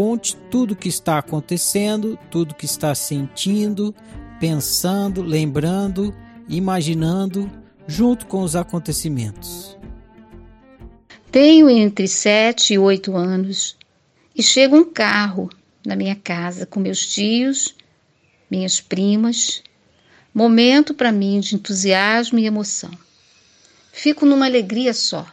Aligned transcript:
Conte 0.00 0.34
tudo 0.50 0.72
o 0.72 0.76
que 0.76 0.88
está 0.88 1.18
acontecendo, 1.18 2.18
tudo 2.30 2.52
o 2.52 2.54
que 2.54 2.64
está 2.64 2.94
sentindo, 2.94 3.94
pensando, 4.40 5.20
lembrando, 5.20 6.16
imaginando, 6.48 7.52
junto 7.86 8.24
com 8.24 8.42
os 8.42 8.56
acontecimentos. 8.56 9.76
Tenho 11.30 11.68
entre 11.68 12.08
sete 12.08 12.72
e 12.72 12.78
oito 12.78 13.14
anos 13.14 13.76
e 14.34 14.42
chega 14.42 14.74
um 14.74 14.90
carro 14.90 15.50
na 15.84 15.94
minha 15.94 16.16
casa 16.16 16.64
com 16.64 16.80
meus 16.80 17.06
tios, 17.06 17.74
minhas 18.50 18.80
primas. 18.80 19.62
Momento 20.32 20.94
para 20.94 21.12
mim 21.12 21.40
de 21.40 21.56
entusiasmo 21.56 22.38
e 22.38 22.46
emoção. 22.46 22.90
Fico 23.92 24.24
numa 24.24 24.46
alegria 24.46 24.94
só. 24.94 25.26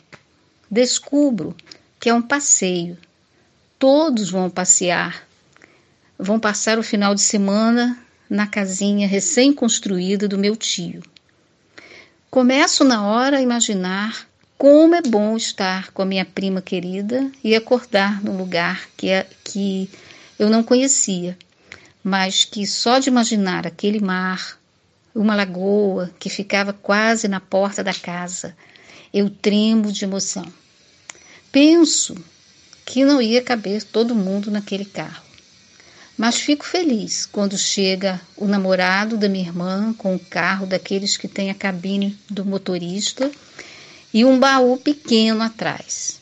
Descubro 0.69 1.55
que 1.97 2.09
é 2.09 2.13
um 2.13 2.21
passeio. 2.21 2.97
Todos 3.79 4.31
vão 4.31 4.49
passear. 4.49 5.27
Vão 6.17 6.39
passar 6.39 6.79
o 6.79 6.83
final 6.83 7.13
de 7.13 7.21
semana 7.21 7.95
na 8.27 8.47
casinha 8.47 9.07
recém-construída 9.07 10.27
do 10.27 10.37
meu 10.37 10.55
tio. 10.55 11.03
Começo 12.29 12.83
na 12.83 13.05
hora 13.05 13.37
a 13.37 13.41
imaginar 13.41 14.27
como 14.57 14.95
é 14.95 15.01
bom 15.03 15.37
estar 15.37 15.91
com 15.91 16.01
a 16.01 16.05
minha 16.05 16.25
prima 16.25 16.59
querida 16.59 17.31
e 17.43 17.55
acordar 17.55 18.23
num 18.23 18.35
lugar 18.35 18.89
que, 18.97 19.09
é, 19.09 19.27
que 19.43 19.87
eu 20.39 20.49
não 20.49 20.63
conhecia, 20.63 21.37
mas 22.03 22.45
que 22.45 22.65
só 22.65 22.97
de 22.97 23.09
imaginar 23.09 23.67
aquele 23.67 23.99
mar, 23.99 24.57
uma 25.13 25.35
lagoa 25.35 26.11
que 26.17 26.31
ficava 26.31 26.73
quase 26.73 27.27
na 27.27 27.39
porta 27.39 27.83
da 27.83 27.93
casa, 27.93 28.57
eu 29.13 29.29
tremo 29.29 29.91
de 29.91 30.03
emoção. 30.03 30.45
Penso 31.51 32.15
que 32.87 33.03
não 33.03 33.21
ia 33.21 33.41
caber 33.41 33.83
todo 33.83 34.15
mundo 34.15 34.49
naquele 34.49 34.85
carro. 34.85 35.21
Mas 36.17 36.37
fico 36.37 36.65
feliz 36.65 37.25
quando 37.25 37.57
chega 37.57 38.19
o 38.37 38.47
namorado 38.47 39.17
da 39.17 39.27
minha 39.27 39.45
irmã 39.45 39.93
com 39.97 40.15
um 40.15 40.17
carro 40.17 40.65
daqueles 40.65 41.17
que 41.17 41.27
tem 41.27 41.49
a 41.49 41.53
cabine 41.53 42.17
do 42.29 42.45
motorista 42.45 43.29
e 44.13 44.23
um 44.23 44.39
baú 44.39 44.77
pequeno 44.77 45.43
atrás. 45.43 46.21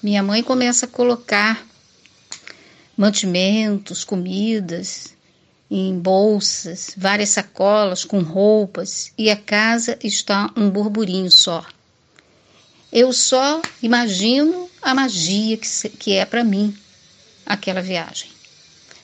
Minha 0.00 0.22
mãe 0.22 0.44
começa 0.44 0.86
a 0.86 0.88
colocar 0.88 1.66
mantimentos, 2.96 4.04
comidas 4.04 5.12
em 5.68 5.98
bolsas, 5.98 6.94
várias 6.96 7.30
sacolas 7.30 8.04
com 8.04 8.20
roupas 8.20 9.12
e 9.18 9.28
a 9.28 9.36
casa 9.36 9.98
está 10.04 10.52
um 10.56 10.70
burburinho 10.70 11.32
só. 11.32 11.66
Eu 12.92 13.12
só 13.12 13.60
imagino 13.82 14.70
a 14.86 14.94
magia 14.94 15.56
que, 15.56 15.88
que 15.88 16.12
é 16.12 16.24
para 16.24 16.44
mim 16.44 16.72
aquela 17.44 17.82
viagem. 17.82 18.30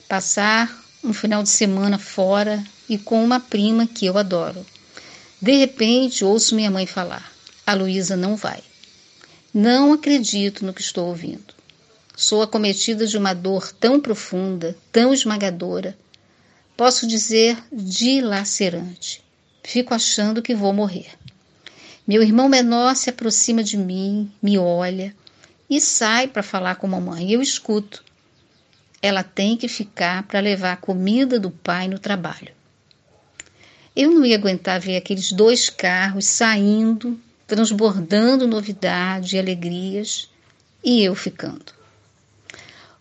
Passar 0.07 0.81
um 1.03 1.11
final 1.11 1.43
de 1.43 1.49
semana 1.49 1.99
fora 1.99 2.63
e 2.87 2.97
com 2.97 3.21
uma 3.21 3.37
prima 3.37 3.85
que 3.85 4.05
eu 4.05 4.17
adoro. 4.17 4.65
De 5.41 5.51
repente, 5.57 6.23
ouço 6.23 6.55
minha 6.55 6.71
mãe 6.71 6.85
falar: 6.85 7.29
A 7.67 7.73
Luísa 7.73 8.15
não 8.15 8.37
vai. 8.37 8.63
Não 9.53 9.91
acredito 9.91 10.65
no 10.65 10.73
que 10.73 10.79
estou 10.79 11.09
ouvindo. 11.09 11.53
Sou 12.15 12.41
acometida 12.41 13.05
de 13.05 13.17
uma 13.17 13.33
dor 13.33 13.69
tão 13.73 13.99
profunda, 13.99 14.77
tão 14.89 15.13
esmagadora, 15.13 15.97
posso 16.77 17.05
dizer 17.05 17.61
dilacerante. 17.73 19.21
Fico 19.61 19.93
achando 19.93 20.41
que 20.41 20.55
vou 20.55 20.71
morrer. 20.71 21.09
Meu 22.07 22.23
irmão 22.23 22.47
menor 22.47 22.95
se 22.95 23.09
aproxima 23.09 23.61
de 23.61 23.75
mim, 23.75 24.31
me 24.41 24.57
olha 24.57 25.13
e 25.69 25.79
sai 25.79 26.27
para 26.27 26.43
falar 26.43 26.75
com 26.75 26.87
a 26.87 26.89
mamãe. 26.89 27.31
Eu 27.31 27.41
escuto. 27.41 28.03
Ela 29.01 29.23
tem 29.23 29.57
que 29.57 29.67
ficar 29.67 30.23
para 30.23 30.39
levar 30.39 30.73
a 30.73 30.77
comida 30.77 31.39
do 31.39 31.51
pai 31.51 31.87
no 31.87 31.99
trabalho. 31.99 32.53
Eu 33.95 34.11
não 34.11 34.25
ia 34.25 34.35
aguentar 34.35 34.79
ver 34.79 34.97
aqueles 34.97 35.31
dois 35.31 35.69
carros 35.69 36.25
saindo, 36.25 37.19
transbordando 37.45 38.47
novidade 38.47 39.35
e 39.35 39.39
alegrias, 39.39 40.29
e 40.83 41.03
eu 41.03 41.13
ficando. 41.13 41.73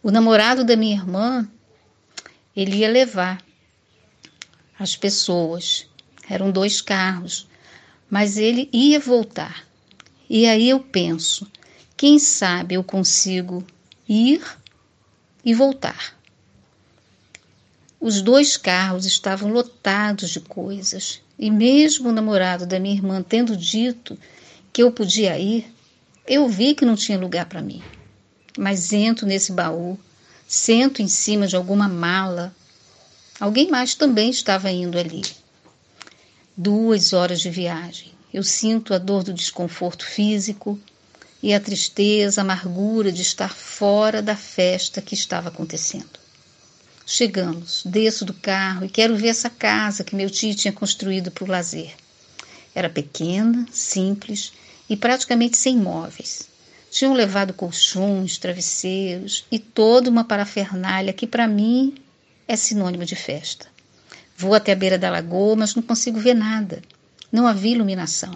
O 0.03 0.11
namorado 0.11 0.65
da 0.65 0.77
minha 0.77 0.97
irmã, 0.97 1.49
ele 2.55 2.77
ia 2.77 2.89
levar 2.89 3.43
as 4.79 4.97
pessoas. 4.97 5.87
Eram 6.29 6.51
dois 6.51 6.81
carros, 6.81 7.49
mas 8.11 8.37
ele 8.37 8.69
ia 8.73 8.99
voltar. 8.99 9.65
E 10.29 10.47
aí 10.47 10.69
eu 10.69 10.81
penso, 10.81 11.51
quem 12.03 12.19
sabe 12.19 12.75
eu 12.75 12.83
consigo 12.83 13.65
ir 14.09 14.43
e 15.45 15.55
voltar. 15.55 16.19
Os 18.01 18.21
dois 18.21 18.57
carros 18.57 19.07
estavam 19.07 19.53
lotados 19.53 20.31
de 20.31 20.41
coisas, 20.41 21.21
e 21.39 21.49
mesmo 21.49 22.09
o 22.09 22.13
namorado 22.13 22.67
da 22.67 22.81
minha 22.81 22.97
irmã 22.97 23.23
tendo 23.23 23.57
dito 23.57 24.19
que 24.73 24.83
eu 24.83 24.91
podia 24.91 25.39
ir, 25.39 25.73
eu 26.27 26.49
vi 26.49 26.75
que 26.75 26.85
não 26.85 26.97
tinha 26.97 27.17
lugar 27.17 27.47
para 27.47 27.63
mim. 27.63 27.81
Mas 28.59 28.93
entro 28.93 29.25
nesse 29.25 29.53
baú, 29.53 29.97
sento 30.49 31.03
em 31.03 31.07
cima 31.07 31.47
de 31.47 31.55
alguma 31.55 31.87
mala. 31.87 32.53
Alguém 33.39 33.71
mais 33.71 33.95
também 33.95 34.29
estava 34.29 34.73
indo 34.73 34.99
ali. 34.99 35.23
Duas 36.57 37.13
horas 37.13 37.41
de 37.41 37.49
viagem. 37.49 38.11
Eu 38.35 38.43
sinto 38.43 38.93
a 38.93 38.99
dor 38.99 39.23
do 39.23 39.33
desconforto 39.33 40.05
físico 40.05 40.81
e 41.43 41.53
a 41.53 41.61
tristeza, 41.61 42.41
a 42.41 42.45
amargura 42.45 43.11
de 43.11 43.23
estar 43.23 43.53
fora 43.53 44.23
da 44.23 44.37
festa 44.37 45.03
que 45.03 45.15
estava 45.15 45.49
acontecendo. 45.49 46.23
Chegamos, 47.05 47.83
desço 47.85 48.25
do 48.25 48.33
carro 48.33 48.85
e 48.85 48.89
quero 48.89 49.17
ver 49.17 49.29
essa 49.29 49.51
casa 49.51 50.05
que 50.05 50.15
meu 50.15 50.31
tio 50.31 50.55
tinha 50.55 50.73
construído 50.73 51.31
para 51.31 51.45
o 51.45 51.49
lazer. 51.49 51.95
Era 52.75 52.89
pequena, 52.89 53.67
simples 53.73 54.53
e 54.89 54.97
praticamente 54.97 55.57
sem 55.57 55.77
móveis. 55.77 56.49
Tinham 56.91 57.13
levado 57.13 57.53
colchões, 57.55 58.39
travesseiros 58.39 59.45
e 59.51 59.59
toda 59.59 60.09
uma 60.09 60.25
parafernália 60.25 61.13
que 61.13 61.27
para 61.27 61.49
mim 61.49 61.95
é 62.47 62.55
sinônimo 62.55 63.05
de 63.05 63.17
festa. 63.17 63.67
Vou 64.37 64.55
até 64.55 64.73
a 64.73 64.77
beira 64.77 64.99
da 64.99 65.11
lagoa, 65.11 65.57
mas 65.57 65.75
não 65.75 65.83
consigo 65.83 66.21
ver 66.21 66.35
nada. 66.35 66.83
Não 67.31 67.47
havia 67.47 67.73
iluminação. 67.73 68.35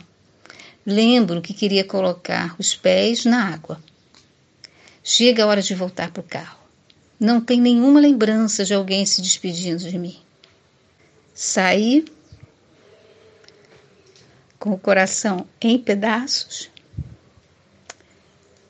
Lembro 0.87 1.43
que 1.43 1.53
queria 1.53 1.83
colocar 1.83 2.55
os 2.61 2.77
pés 2.77 3.25
na 3.25 3.53
água. 3.53 3.83
Chega 5.03 5.43
a 5.43 5.47
hora 5.49 5.61
de 5.61 5.75
voltar 5.75 6.13
para 6.13 6.21
o 6.21 6.25
carro. 6.25 6.61
não 7.19 7.41
tem 7.41 7.61
nenhuma 7.61 7.99
lembrança 7.99 8.65
de 8.65 8.73
alguém 8.73 9.05
se 9.05 9.21
despedindo 9.21 9.83
de 9.91 9.99
mim. 9.99 10.17
Saí 11.35 12.05
com 14.61 14.71
o 14.71 14.79
coração 14.79 15.49
em 15.61 15.77
pedaços, 15.77 16.71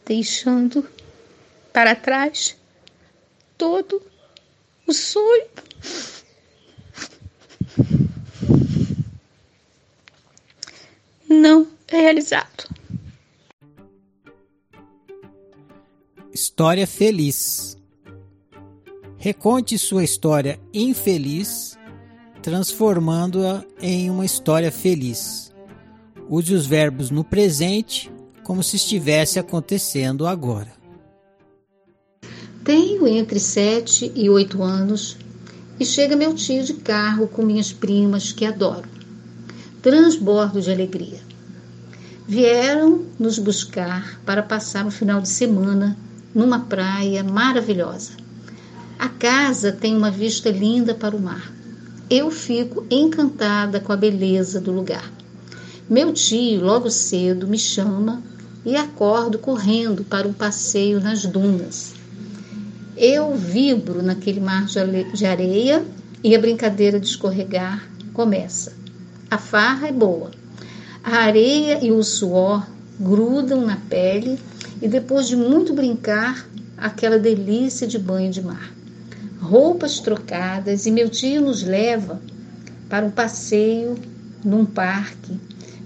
deixando 0.07 0.89
para 1.73 1.95
trás 1.95 2.57
todo 3.59 4.01
o 4.87 4.93
sonho. 4.95 5.49
Não 11.29 11.76
realizado. 11.89 12.69
História 16.33 16.87
feliz. 16.87 17.77
Reconte 19.17 19.79
sua 19.79 20.05
história 20.05 20.61
infeliz, 20.73 21.79
transformando-a 22.43 23.65
em 23.81 24.11
uma 24.11 24.25
história 24.25 24.71
feliz. 24.71 25.53
Use 26.29 26.55
os 26.55 26.67
verbos 26.67 27.11
no 27.11 27.25
presente 27.25 28.11
como 28.43 28.63
se 28.63 28.77
estivesse 28.77 29.39
acontecendo 29.39 30.27
agora. 30.27 30.73
Tenho 32.65 33.07
entre 33.07 33.41
sete 33.41 34.13
e 34.15 34.29
oito 34.29 34.63
anos 34.63 35.17
e 35.79 35.85
chega 35.85 36.17
meu 36.17 36.35
tio 36.35 36.63
de 36.63 36.75
carro 36.75 37.29
com 37.29 37.43
minhas 37.43 37.73
primas 37.73 38.33
que 38.33 38.45
adoro. 38.45 38.89
Transbordo 39.81 40.61
de 40.61 40.71
alegria. 40.71 41.26
Vieram 42.29 43.05
nos 43.21 43.39
buscar 43.39 44.19
para 44.27 44.43
passar 44.43 44.85
um 44.85 44.91
final 44.91 45.21
de 45.21 45.29
semana 45.29 45.97
numa 46.35 46.59
praia 46.59 47.23
maravilhosa. 47.23 48.15
A 48.99 49.09
casa 49.09 49.71
tem 49.71 49.97
uma 49.97 50.11
vista 50.11 50.51
linda 50.51 50.93
para 50.93 51.15
o 51.15 51.21
mar. 51.21 51.53
Eu 52.11 52.33
fico 52.33 52.85
encantada 52.91 53.79
com 53.79 53.93
a 53.93 53.97
beleza 53.97 54.61
do 54.61 54.73
lugar. 54.73 55.09
Meu 55.89 56.13
tio, 56.13 56.65
logo 56.65 56.91
cedo, 56.91 57.47
me 57.47 57.59
chama 57.59 58.21
e 58.65 58.75
acordo 58.75 59.39
correndo 59.39 60.03
para 60.03 60.27
um 60.27 60.33
passeio 60.33 61.01
nas 61.01 61.25
dunas. 61.25 61.95
Eu 62.97 63.37
vibro 63.37 64.03
naquele 64.03 64.41
mar 64.41 64.67
de 64.67 65.25
areia 65.25 65.85
e 66.25 66.35
a 66.35 66.41
brincadeira 66.41 66.99
de 66.99 67.07
escorregar 67.07 67.89
começa. 68.13 68.73
A 69.31 69.39
farra 69.39 69.87
é 69.87 69.93
boa. 69.93 70.33
A 71.09 71.19
areia 71.19 71.79
e 71.85 71.93
o 71.93 72.03
suor 72.03 72.67
grudam 72.99 73.65
na 73.65 73.77
pele 73.77 74.41
e 74.83 74.89
depois 74.89 75.29
de 75.29 75.37
muito 75.37 75.73
brincar, 75.73 76.45
aquela 76.77 77.17
delícia 77.17 77.87
de 77.87 77.97
banho 77.97 78.33
de 78.33 78.43
mar. 78.43 78.75
Roupas 79.41 80.01
trocadas 80.01 80.85
e 80.85 80.91
meu 80.91 81.09
tio 81.09 81.43
nos 81.43 81.63
leva 81.63 82.21
para 82.89 83.07
um 83.07 83.11
passeio 83.13 83.95
num 84.45 84.65
parque 84.65 85.39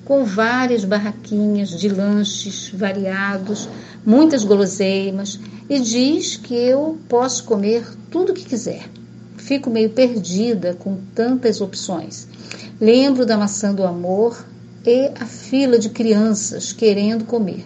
com 0.07 0.25
várias 0.25 0.87
barraquinhas 0.87 1.69
de 1.69 1.91
lanches 1.91 2.71
variados, 2.73 3.69
muitas 4.07 4.43
guloseimas 4.43 5.39
e 5.69 5.79
diz 5.81 6.39
que 6.39 6.55
eu 6.55 6.99
posso 7.11 7.45
comer 7.45 7.87
tudo 8.11 8.33
o 8.33 8.35
que 8.35 8.47
quiser. 8.47 8.89
Fico 9.37 9.69
meio 9.69 9.91
perdida 9.91 10.75
com 10.79 10.97
tantas 11.15 11.61
opções. 11.61 12.27
Lembro 12.81 13.27
da 13.27 13.37
maçã 13.37 13.75
do 13.75 13.85
amor 13.85 14.49
e 14.85 15.11
a 15.21 15.27
fila 15.27 15.79
de 15.79 15.91
crianças 15.91 16.73
querendo 16.73 17.25
comer. 17.25 17.65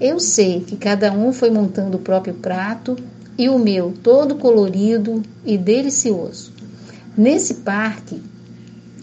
Eu 0.00 0.20
sei 0.20 0.60
que 0.60 0.76
cada 0.76 1.10
um 1.12 1.32
foi 1.32 1.50
montando 1.50 1.96
o 1.96 2.00
próprio 2.00 2.34
prato 2.34 2.96
e 3.38 3.48
o 3.48 3.58
meu 3.58 3.94
todo 4.02 4.36
colorido 4.36 5.22
e 5.44 5.58
delicioso. 5.58 6.52
Nesse 7.16 7.54
parque 7.54 8.22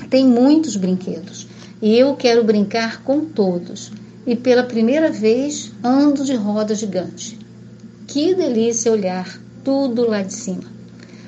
tem 0.10 0.26
muitos 0.26 0.76
brinquedos 0.76 1.48
e 1.82 1.98
eu 1.98 2.16
quero 2.16 2.44
brincar 2.44 3.04
com 3.04 3.26
todos. 3.26 3.92
E 4.26 4.38
pela 4.38 4.64
primeira 4.64 5.12
vez 5.12 5.74
ando 5.84 6.24
de 6.24 6.34
roda 6.34 6.74
gigante. 6.74 7.38
Que 8.08 8.34
delícia 8.34 8.92
olhar 8.92 9.38
tudo 9.64 10.08
lá 10.08 10.22
de 10.22 10.34
cima. 10.34 10.64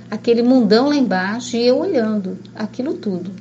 Aquele 0.10 0.42
mundão 0.42 0.88
lá 0.90 0.96
embaixo 0.96 1.58
e 1.58 1.66
eu 1.66 1.78
olhando 1.78 2.38
aquilo 2.56 2.94
tudo. 2.94 3.32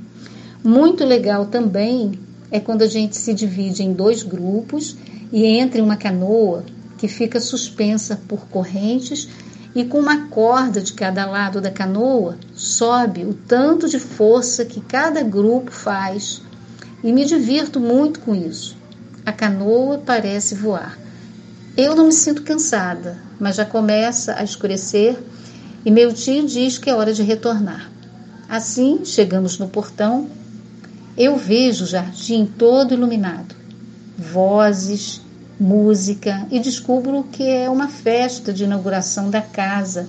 Muito 0.64 1.04
legal 1.04 1.46
também 1.46 2.18
é 2.54 2.60
quando 2.60 2.82
a 2.82 2.86
gente 2.86 3.16
se 3.16 3.34
divide 3.34 3.82
em 3.82 3.92
dois 3.92 4.22
grupos 4.22 4.96
e 5.32 5.44
entra 5.44 5.80
em 5.80 5.82
uma 5.82 5.96
canoa 5.96 6.64
que 6.96 7.08
fica 7.08 7.40
suspensa 7.40 8.20
por 8.28 8.46
correntes 8.46 9.28
e 9.74 9.84
com 9.84 9.98
uma 9.98 10.28
corda 10.28 10.80
de 10.80 10.92
cada 10.92 11.26
lado 11.26 11.60
da 11.60 11.68
canoa 11.68 12.38
sobe 12.54 13.24
o 13.24 13.34
tanto 13.34 13.88
de 13.88 13.98
força 13.98 14.64
que 14.64 14.80
cada 14.80 15.20
grupo 15.24 15.72
faz 15.72 16.42
e 17.02 17.12
me 17.12 17.24
divirto 17.24 17.80
muito 17.80 18.20
com 18.20 18.36
isso. 18.36 18.76
A 19.26 19.32
canoa 19.32 19.98
parece 20.06 20.54
voar. 20.54 20.96
Eu 21.76 21.96
não 21.96 22.06
me 22.06 22.12
sinto 22.12 22.44
cansada, 22.44 23.18
mas 23.40 23.56
já 23.56 23.64
começa 23.64 24.32
a 24.38 24.44
escurecer 24.44 25.18
e 25.84 25.90
meu 25.90 26.14
tio 26.14 26.46
diz 26.46 26.78
que 26.78 26.88
é 26.88 26.94
hora 26.94 27.12
de 27.12 27.24
retornar. 27.24 27.90
Assim, 28.48 29.04
chegamos 29.04 29.58
no 29.58 29.68
portão. 29.68 30.30
Eu 31.16 31.36
vejo 31.36 31.84
o 31.84 31.86
jardim 31.86 32.44
todo 32.44 32.92
iluminado, 32.92 33.54
vozes, 34.18 35.20
música 35.60 36.46
e 36.50 36.58
descubro 36.58 37.24
que 37.30 37.44
é 37.44 37.70
uma 37.70 37.88
festa 37.88 38.52
de 38.52 38.64
inauguração 38.64 39.30
da 39.30 39.40
casa 39.40 40.08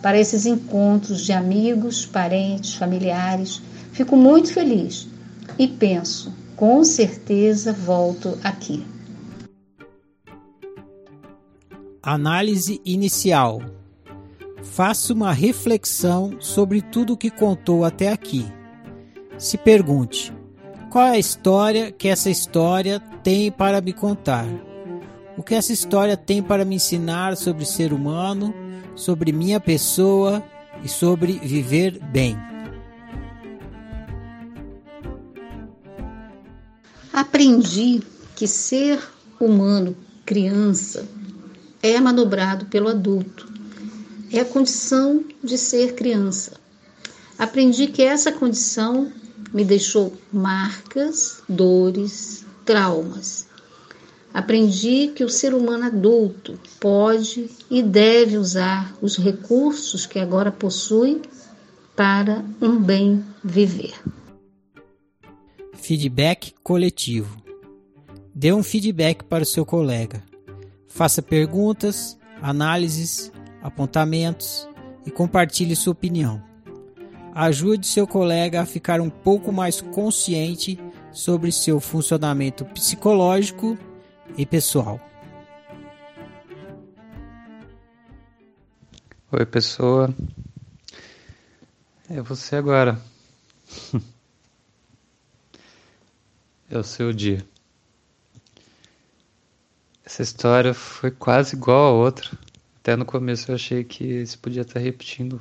para 0.00 0.18
esses 0.18 0.46
encontros 0.46 1.20
de 1.22 1.32
amigos, 1.32 2.06
parentes, 2.06 2.74
familiares. 2.74 3.60
Fico 3.92 4.16
muito 4.16 4.52
feliz 4.52 5.06
e 5.58 5.68
penso, 5.68 6.32
com 6.54 6.82
certeza 6.84 7.72
volto 7.72 8.38
aqui. 8.42 8.84
Análise 12.02 12.80
inicial. 12.84 13.60
Faça 14.62 15.12
uma 15.12 15.32
reflexão 15.32 16.36
sobre 16.40 16.80
tudo 16.80 17.12
o 17.12 17.16
que 17.16 17.30
contou 17.30 17.84
até 17.84 18.10
aqui. 18.10 18.46
Se 19.38 19.58
pergunte: 19.58 20.35
qual 20.90 21.06
é 21.06 21.10
a 21.10 21.18
história 21.18 21.90
que 21.90 22.08
essa 22.08 22.30
história 22.30 23.00
tem 23.22 23.50
para 23.50 23.80
me 23.80 23.92
contar? 23.92 24.46
O 25.36 25.42
que 25.42 25.54
essa 25.54 25.72
história 25.72 26.16
tem 26.16 26.42
para 26.42 26.64
me 26.64 26.76
ensinar 26.76 27.36
sobre 27.36 27.64
ser 27.64 27.92
humano, 27.92 28.54
sobre 28.94 29.32
minha 29.32 29.60
pessoa 29.60 30.42
e 30.82 30.88
sobre 30.88 31.32
viver 31.32 31.98
bem? 32.12 32.36
Aprendi 37.12 38.02
que 38.34 38.46
ser 38.46 39.02
humano, 39.40 39.96
criança, 40.24 41.06
é 41.82 42.00
manobrado 42.00 42.66
pelo 42.66 42.88
adulto. 42.88 43.52
É 44.32 44.40
a 44.40 44.44
condição 44.44 45.24
de 45.42 45.56
ser 45.58 45.94
criança. 45.94 46.52
Aprendi 47.38 47.86
que 47.88 48.02
essa 48.02 48.32
condição 48.32 49.12
me 49.52 49.64
deixou 49.64 50.12
marcas, 50.32 51.42
dores, 51.48 52.44
traumas. 52.64 53.46
Aprendi 54.32 55.12
que 55.14 55.24
o 55.24 55.30
ser 55.30 55.54
humano 55.54 55.84
adulto 55.84 56.58
pode 56.78 57.50
e 57.70 57.82
deve 57.82 58.36
usar 58.36 58.94
os 59.00 59.16
recursos 59.16 60.04
que 60.04 60.18
agora 60.18 60.52
possui 60.52 61.22
para 61.94 62.44
um 62.60 62.78
bem 62.78 63.24
viver. 63.42 63.94
Feedback 65.72 66.54
coletivo. 66.62 67.42
Dê 68.34 68.52
um 68.52 68.62
feedback 68.62 69.24
para 69.24 69.42
o 69.42 69.46
seu 69.46 69.64
colega. 69.64 70.22
Faça 70.86 71.22
perguntas, 71.22 72.18
análises, 72.42 73.32
apontamentos 73.62 74.68
e 75.06 75.10
compartilhe 75.10 75.74
sua 75.74 75.92
opinião. 75.92 76.42
Ajude 77.38 77.86
seu 77.86 78.06
colega 78.06 78.62
a 78.62 78.64
ficar 78.64 78.98
um 78.98 79.10
pouco 79.10 79.52
mais 79.52 79.82
consciente 79.82 80.78
sobre 81.12 81.52
seu 81.52 81.78
funcionamento 81.78 82.64
psicológico 82.64 83.76
e 84.38 84.46
pessoal. 84.46 84.98
Oi, 89.30 89.44
pessoa. 89.44 90.14
É 92.08 92.22
você 92.22 92.56
agora. 92.56 92.98
É 96.68 96.76
o 96.76 96.82
seu 96.82 97.12
dia. 97.12 97.46
Essa 100.04 100.22
história 100.22 100.74
foi 100.74 101.12
quase 101.12 101.54
igual 101.54 101.94
a 101.94 102.04
outra. 102.04 102.28
Até 102.80 102.96
no 102.96 103.04
começo 103.04 103.50
eu 103.50 103.54
achei 103.54 103.84
que 103.84 104.26
se 104.26 104.36
podia 104.36 104.62
estar 104.62 104.80
repetindo 104.80 105.40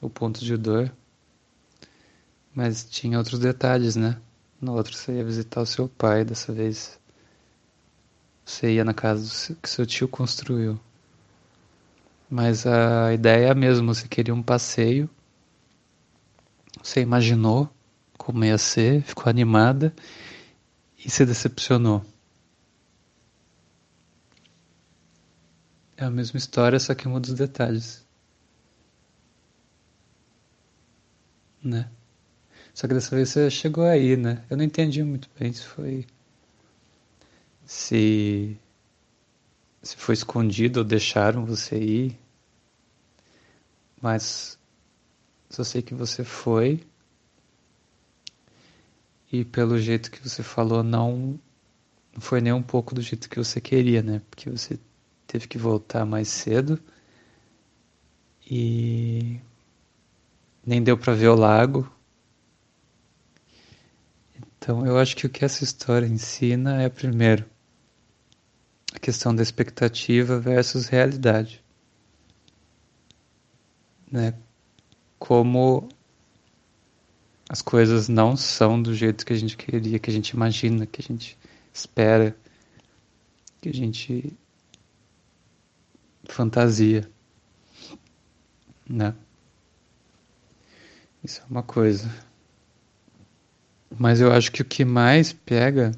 o 0.00 0.08
ponto 0.08 0.44
de 0.44 0.56
dor. 0.56 0.92
Mas 2.54 2.84
tinha 2.84 3.18
outros 3.18 3.38
detalhes, 3.38 3.96
né? 3.96 4.20
No 4.60 4.74
outro 4.74 4.94
você 4.94 5.12
ia 5.12 5.24
visitar 5.24 5.60
o 5.60 5.66
seu 5.66 5.88
pai, 5.88 6.24
dessa 6.24 6.52
vez 6.52 6.98
você 8.44 8.74
ia 8.74 8.84
na 8.84 8.92
casa 8.92 9.56
que 9.62 9.70
seu 9.70 9.86
tio 9.86 10.08
construiu. 10.08 10.78
Mas 12.28 12.66
a 12.66 13.12
ideia 13.12 13.46
é 13.46 13.50
a 13.50 13.54
mesma, 13.54 13.94
você 13.94 14.08
queria 14.08 14.34
um 14.34 14.42
passeio, 14.42 15.08
você 16.82 17.00
imaginou 17.00 17.68
como 18.16 18.44
ia 18.44 18.58
ser, 18.58 19.02
ficou 19.02 19.30
animada 19.30 19.94
e 21.04 21.10
se 21.10 21.24
decepcionou. 21.24 22.04
É 25.96 26.04
a 26.04 26.10
mesma 26.10 26.38
história, 26.38 26.78
só 26.78 26.94
que 26.94 27.08
muda 27.08 27.28
os 27.28 27.34
detalhes. 27.34 28.04
Né? 31.62 31.90
Só 32.74 32.88
que 32.88 32.94
dessa 32.94 33.14
vez 33.14 33.28
você 33.28 33.50
chegou 33.50 33.84
aí, 33.84 34.16
né? 34.16 34.44
Eu 34.48 34.56
não 34.56 34.64
entendi 34.64 35.02
muito 35.02 35.28
bem 35.38 35.52
se 35.52 35.64
foi. 35.64 36.06
Se. 37.64 38.56
Se 39.82 39.96
foi 39.96 40.14
escondido 40.14 40.78
ou 40.78 40.84
deixaram 40.84 41.44
você 41.44 41.78
ir. 41.78 42.18
Mas. 44.00 44.58
Só 45.50 45.64
sei 45.64 45.82
que 45.82 45.94
você 45.94 46.24
foi. 46.24 46.82
E 49.32 49.44
pelo 49.44 49.78
jeito 49.78 50.10
que 50.10 50.26
você 50.26 50.42
falou, 50.42 50.82
não. 50.82 51.38
Não 52.12 52.20
foi 52.20 52.40
nem 52.40 52.52
um 52.52 52.62
pouco 52.62 52.94
do 52.94 53.02
jeito 53.02 53.28
que 53.28 53.38
você 53.38 53.60
queria, 53.60 54.02
né? 54.02 54.22
Porque 54.30 54.50
você 54.50 54.78
teve 55.26 55.46
que 55.46 55.58
voltar 55.58 56.04
mais 56.04 56.28
cedo. 56.28 56.80
E. 58.50 59.40
Nem 60.70 60.82
deu 60.82 60.96
para 60.96 61.12
ver 61.12 61.28
o 61.28 61.34
lago 61.34 61.90
então, 64.60 64.84
eu 64.84 64.98
acho 64.98 65.16
que 65.16 65.24
o 65.24 65.30
que 65.30 65.42
essa 65.42 65.64
história 65.64 66.06
ensina 66.06 66.82
é, 66.82 66.88
primeiro, 66.90 67.46
a 68.92 68.98
questão 68.98 69.34
da 69.34 69.42
expectativa 69.42 70.38
versus 70.38 70.86
realidade. 70.86 71.64
Né? 74.12 74.34
Como 75.18 75.88
as 77.48 77.62
coisas 77.62 78.06
não 78.06 78.36
são 78.36 78.80
do 78.80 78.94
jeito 78.94 79.24
que 79.24 79.32
a 79.32 79.36
gente 79.36 79.56
queria, 79.56 79.98
que 79.98 80.10
a 80.10 80.12
gente 80.12 80.30
imagina, 80.30 80.86
que 80.86 81.00
a 81.00 81.04
gente 81.04 81.38
espera, 81.72 82.36
que 83.62 83.70
a 83.70 83.74
gente 83.74 84.36
fantasia, 86.26 87.10
né? 88.86 89.14
Isso 91.22 91.40
é 91.42 91.44
uma 91.50 91.62
coisa. 91.62 92.08
Mas 93.98 94.20
eu 94.20 94.32
acho 94.32 94.50
que 94.50 94.62
o 94.62 94.64
que 94.64 94.84
mais 94.84 95.32
pega, 95.32 95.92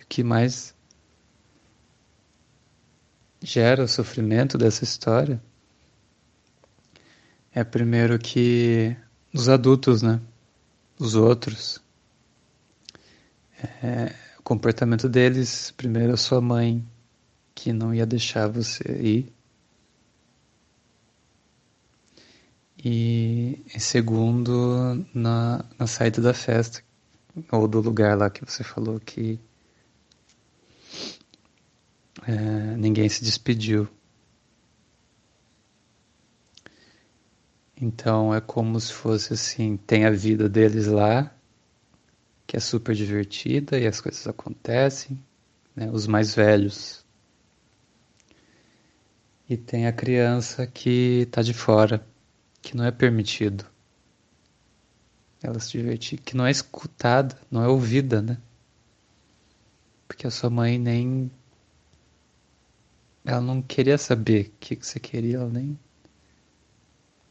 o 0.00 0.06
que 0.06 0.22
mais 0.22 0.74
gera 3.42 3.84
o 3.84 3.88
sofrimento 3.88 4.58
dessa 4.58 4.84
história 4.84 5.40
é 7.52 7.64
primeiro 7.64 8.18
que 8.18 8.94
os 9.32 9.48
adultos, 9.48 10.02
né? 10.02 10.20
Os 10.98 11.14
outros. 11.14 11.80
É, 13.82 14.14
o 14.38 14.42
comportamento 14.42 15.08
deles, 15.08 15.70
primeiro 15.70 16.12
a 16.12 16.16
sua 16.18 16.40
mãe, 16.40 16.86
que 17.54 17.72
não 17.72 17.94
ia 17.94 18.04
deixar 18.04 18.46
você 18.46 18.84
ir. 19.00 19.35
E 22.88 23.64
em 23.74 23.80
segundo, 23.80 25.04
na, 25.12 25.64
na 25.76 25.88
saída 25.88 26.22
da 26.22 26.32
festa, 26.32 26.84
ou 27.50 27.66
do 27.66 27.80
lugar 27.80 28.16
lá 28.16 28.30
que 28.30 28.44
você 28.44 28.62
falou 28.62 29.00
que 29.00 29.40
é, 32.28 32.76
ninguém 32.76 33.08
se 33.08 33.24
despediu. 33.24 33.88
Então 37.76 38.32
é 38.32 38.40
como 38.40 38.78
se 38.78 38.92
fosse 38.92 39.32
assim, 39.32 39.76
tem 39.76 40.04
a 40.04 40.10
vida 40.12 40.48
deles 40.48 40.86
lá, 40.86 41.34
que 42.46 42.56
é 42.56 42.60
super 42.60 42.94
divertida 42.94 43.80
e 43.80 43.88
as 43.88 44.00
coisas 44.00 44.24
acontecem, 44.28 45.20
né? 45.74 45.90
os 45.90 46.06
mais 46.06 46.36
velhos. 46.36 47.04
E 49.50 49.56
tem 49.56 49.88
a 49.88 49.92
criança 49.92 50.68
que 50.68 51.22
está 51.22 51.42
de 51.42 51.52
fora, 51.52 52.06
que 52.66 52.76
não 52.76 52.84
é 52.84 52.90
permitido 52.90 53.64
ela 55.40 55.60
se 55.60 55.70
divertir, 55.70 56.18
que 56.18 56.36
não 56.36 56.44
é 56.44 56.50
escutada, 56.50 57.38
não 57.48 57.62
é 57.62 57.68
ouvida, 57.68 58.20
né? 58.20 58.38
Porque 60.08 60.26
a 60.26 60.30
sua 60.32 60.50
mãe 60.50 60.76
nem. 60.76 61.30
Ela 63.24 63.40
não 63.40 63.62
queria 63.62 63.96
saber 63.96 64.48
o 64.48 64.58
que, 64.58 64.74
que 64.74 64.84
você 64.84 64.98
queria, 64.98 65.36
ela 65.36 65.48
nem 65.48 65.78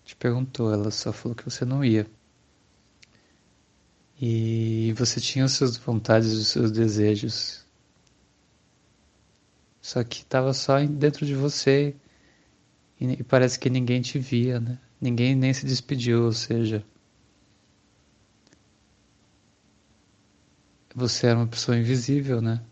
te 0.06 0.15
perguntou, 0.15 0.72
ela 0.72 0.89
só 0.89 1.12
falou 1.12 1.36
que 1.36 1.44
você 1.44 1.65
não 1.65 1.84
ia. 1.84 2.08
E 4.22 4.94
você 4.94 5.20
tinha 5.20 5.44
as 5.44 5.51
suas 5.51 5.75
vontades, 5.75 6.32
os 6.32 6.48
seus 6.48 6.72
desejos. 6.72 7.65
Só 9.82 10.01
que 10.01 10.20
estava 10.20 10.54
só 10.54 10.80
dentro 10.86 11.25
de 11.25 11.36
você 11.36 11.94
e 13.00 13.22
parece 13.24 13.60
que 13.60 13.70
ninguém 13.70 14.01
te 14.01 14.18
via, 14.18 14.62
né? 14.62 14.80
Ninguém 15.00 15.36
nem 15.36 15.54
se 15.54 15.66
despediu, 15.66 16.24
ou 16.24 16.34
seja, 16.34 16.86
você 20.96 21.28
era 21.28 21.38
uma 21.40 21.48
pessoa 21.48 21.78
invisível, 21.78 22.42
né? 22.42 22.64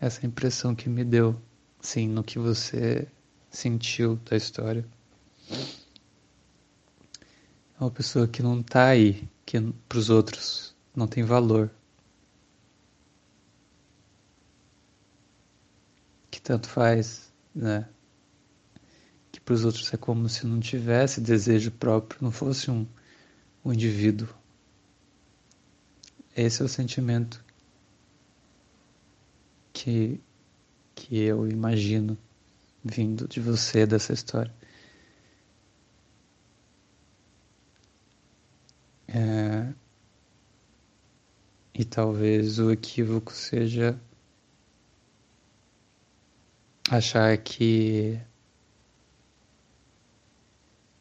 Essa 0.00 0.22
é 0.22 0.26
impressão 0.26 0.74
que 0.74 0.88
me 0.88 1.04
deu, 1.04 1.40
sim, 1.80 2.08
no 2.08 2.22
que 2.22 2.38
você 2.38 3.08
sentiu 3.50 4.16
da 4.16 4.36
história. 4.36 4.86
É 7.80 7.84
uma 7.84 7.90
pessoa 7.90 8.28
que 8.28 8.42
não 8.42 8.62
tá 8.62 8.86
aí, 8.86 9.28
que 9.44 9.60
para 9.88 9.98
os 9.98 10.10
outros 10.10 10.76
não 10.94 11.08
tem 11.08 11.24
valor. 11.24 11.70
Que 16.30 16.40
tanto 16.40 16.68
faz, 16.68 17.32
né? 17.54 17.88
Para 19.48 19.54
os 19.54 19.64
outros 19.64 19.90
é 19.94 19.96
como 19.96 20.28
se 20.28 20.46
não 20.46 20.60
tivesse 20.60 21.22
desejo 21.22 21.70
próprio, 21.70 22.18
não 22.20 22.30
fosse 22.30 22.70
um, 22.70 22.86
um 23.64 23.72
indivíduo 23.72 24.28
esse 26.38 26.62
é 26.62 26.64
o 26.64 26.68
sentimento 26.68 27.44
que, 29.72 30.20
que 30.94 31.18
eu 31.18 31.48
imagino 31.48 32.16
vindo 32.84 33.26
de 33.26 33.40
você, 33.40 33.84
dessa 33.84 34.12
história. 34.12 34.54
É, 39.08 39.72
e 41.74 41.84
talvez 41.84 42.60
o 42.60 42.70
equívoco 42.70 43.32
seja 43.32 44.00
achar 46.88 47.36
que 47.38 48.20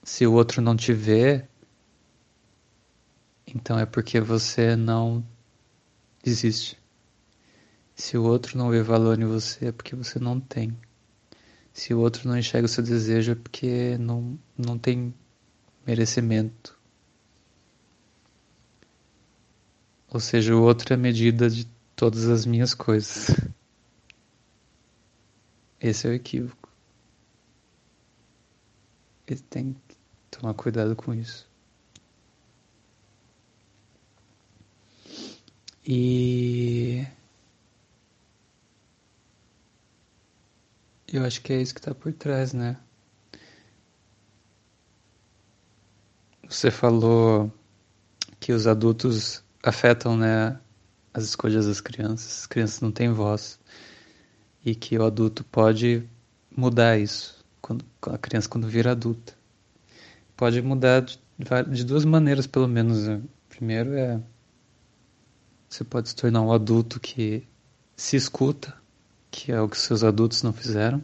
se 0.08 0.26
o 0.26 0.32
outro 0.32 0.62
não 0.62 0.74
te 0.74 0.94
vê, 0.94 1.46
então 3.46 3.78
é 3.78 3.86
porque 3.86 4.22
você 4.22 4.74
não 4.74 5.22
existe. 6.26 6.80
Se 7.94 8.18
o 8.18 8.24
outro 8.24 8.58
não 8.58 8.70
vê 8.70 8.82
valor 8.82 9.20
em 9.20 9.26
você, 9.26 9.68
é 9.68 9.72
porque 9.74 9.98
você 9.98 10.18
não 10.18 10.40
tem. 10.40 10.76
Se 11.74 11.94
o 11.94 12.00
outro 12.00 12.26
não 12.26 12.38
enxerga 12.38 12.68
o 12.68 12.70
seu 12.70 12.82
desejo, 12.82 13.34
é 13.34 13.36
porque 13.36 13.98
não, 13.98 14.40
não 14.58 14.80
tem 14.80 15.14
merecimento. 15.86 16.80
Ou 20.08 20.22
seja, 20.22 20.56
o 20.56 20.64
outro 20.64 20.94
é 20.94 20.96
a 20.96 20.98
medida 20.98 21.50
de 21.50 21.68
todas 21.98 22.30
as 22.30 22.46
minhas 22.46 22.74
coisas. 22.74 23.28
Esse 25.82 26.08
é 26.08 26.12
o 26.12 26.14
equívoco. 26.14 26.70
Ele 29.28 29.42
tem 29.42 29.76
tomar 30.40 30.54
cuidado 30.54 30.96
com 30.96 31.14
isso. 31.14 31.48
E 35.86 37.06
eu 41.08 41.24
acho 41.26 41.42
que 41.42 41.54
é 41.54 41.62
isso 41.62 41.74
que 41.74 41.80
está 41.80 41.96
por 41.96 42.12
trás, 42.14 42.54
né? 42.54 42.78
Você 46.50 46.70
falou 46.72 47.52
que 48.40 48.54
os 48.54 48.68
adultos 48.68 49.44
afetam, 49.64 50.16
né, 50.18 50.60
as 51.14 51.24
escolhas 51.26 51.66
das 51.68 51.82
crianças. 51.82 52.42
As 52.42 52.48
crianças 52.48 52.82
não 52.82 52.92
têm 52.92 53.12
voz 53.12 53.60
e 54.66 54.76
que 54.76 54.98
o 54.98 55.06
adulto 55.06 55.44
pode 55.46 56.08
mudar 56.56 56.98
isso 57.00 57.44
quando 57.62 57.86
a 58.04 58.18
criança 58.18 58.50
quando 58.50 58.68
vira 58.68 58.92
adulta. 58.92 59.37
Pode 60.38 60.62
mudar 60.62 61.02
de, 61.02 61.20
de 61.72 61.84
duas 61.84 62.06
maneiras, 62.06 62.48
pelo 62.48 62.68
menos. 62.68 63.08
Né? 63.08 63.22
Primeiro 63.50 63.94
é 63.94 64.22
você 65.70 65.84
pode 65.84 66.10
se 66.10 66.16
tornar 66.16 66.42
um 66.42 66.52
adulto 66.52 67.00
que 67.00 67.46
se 67.96 68.16
escuta, 68.16 68.74
que 69.30 69.52
é 69.52 69.60
o 69.60 69.68
que 69.68 69.78
seus 69.78 70.04
adultos 70.04 70.42
não 70.42 70.54
fizeram. 70.54 71.04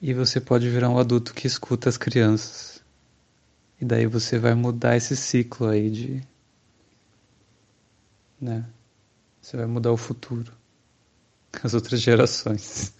E 0.00 0.12
você 0.12 0.40
pode 0.40 0.68
virar 0.68 0.90
um 0.90 0.98
adulto 0.98 1.32
que 1.32 1.46
escuta 1.46 1.88
as 1.88 1.96
crianças. 1.96 2.84
E 3.80 3.84
daí 3.84 4.06
você 4.06 4.38
vai 4.38 4.54
mudar 4.54 4.96
esse 4.96 5.16
ciclo 5.16 5.68
aí 5.68 5.90
de. 5.90 6.22
Né? 8.38 8.68
Você 9.40 9.56
vai 9.56 9.66
mudar 9.66 9.92
o 9.92 9.96
futuro. 9.96 10.52
As 11.62 11.72
outras 11.72 12.00
gerações. 12.00 12.94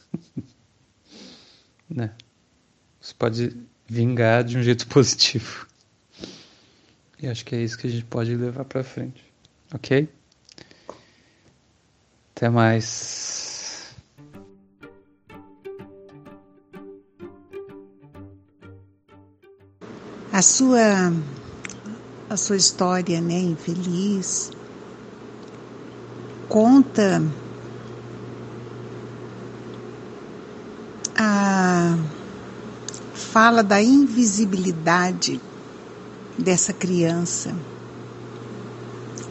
né? 1.90 2.14
Você 3.00 3.12
pode 3.14 3.56
vingar 3.86 4.44
de 4.44 4.58
um 4.58 4.62
jeito 4.62 4.86
positivo. 4.88 5.66
E 7.20 7.28
acho 7.28 7.44
que 7.44 7.54
é 7.54 7.62
isso 7.62 7.78
que 7.78 7.86
a 7.86 7.90
gente 7.90 8.04
pode 8.04 8.34
levar 8.34 8.64
para 8.64 8.84
frente. 8.84 9.24
Ok? 9.72 10.08
Até 12.34 12.48
mais. 12.48 13.54
a 20.34 20.42
sua 20.42 21.12
a 22.28 22.36
sua 22.36 22.56
história, 22.56 23.20
né, 23.20 23.38
infeliz, 23.38 24.50
conta 26.48 27.22
a 31.16 31.96
fala 33.34 33.64
da 33.64 33.82
invisibilidade 33.82 35.40
dessa 36.38 36.72
criança, 36.72 37.52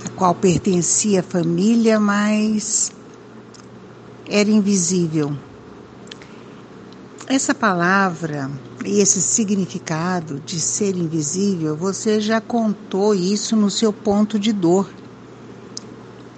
a 0.05 0.09
qual 0.09 0.35
pertencia 0.35 1.21
à 1.21 1.23
família, 1.23 1.97
mas 2.01 2.91
era 4.27 4.49
invisível. 4.51 5.33
Essa 7.27 7.55
palavra 7.55 8.51
e 8.83 8.99
esse 8.99 9.21
significado 9.21 10.37
de 10.41 10.59
ser 10.59 10.97
invisível, 10.97 11.73
você 11.73 12.19
já 12.19 12.41
contou 12.41 13.15
isso 13.15 13.55
no 13.55 13.71
seu 13.71 13.93
ponto 13.93 14.37
de 14.37 14.51
dor 14.51 14.89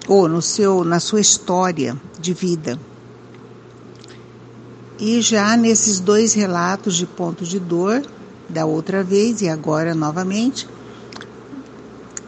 ou 0.06 0.28
no 0.28 0.40
seu 0.40 0.84
na 0.84 1.00
sua 1.00 1.20
história 1.20 2.00
de 2.16 2.32
vida. 2.32 2.78
E 4.98 5.20
já 5.20 5.56
nesses 5.56 6.00
dois 6.00 6.32
relatos 6.32 6.96
de 6.96 7.06
ponto 7.06 7.44
de 7.44 7.58
dor, 7.58 8.02
da 8.48 8.64
outra 8.64 9.02
vez 9.02 9.42
e 9.42 9.48
agora 9.48 9.94
novamente, 9.94 10.66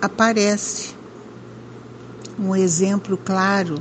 aparece 0.03 0.95
um 2.39 2.55
exemplo 2.55 3.17
claro 3.17 3.81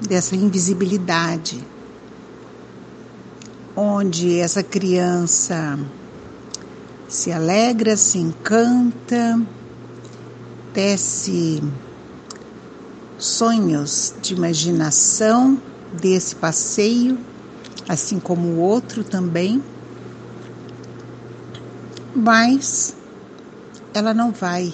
dessa 0.00 0.34
invisibilidade 0.34 1.62
onde 3.76 4.38
essa 4.38 4.62
criança 4.62 5.78
se 7.08 7.30
alegra, 7.30 7.96
se 7.96 8.18
encanta, 8.18 9.40
tece 10.72 11.62
sonhos 13.18 14.14
de 14.20 14.34
imaginação 14.34 15.60
desse 15.92 16.34
passeio, 16.34 17.18
assim 17.88 18.18
como 18.18 18.48
o 18.48 18.58
outro 18.58 19.04
também, 19.04 19.62
mas 22.14 22.94
ela 23.94 24.14
não 24.14 24.30
vai. 24.32 24.72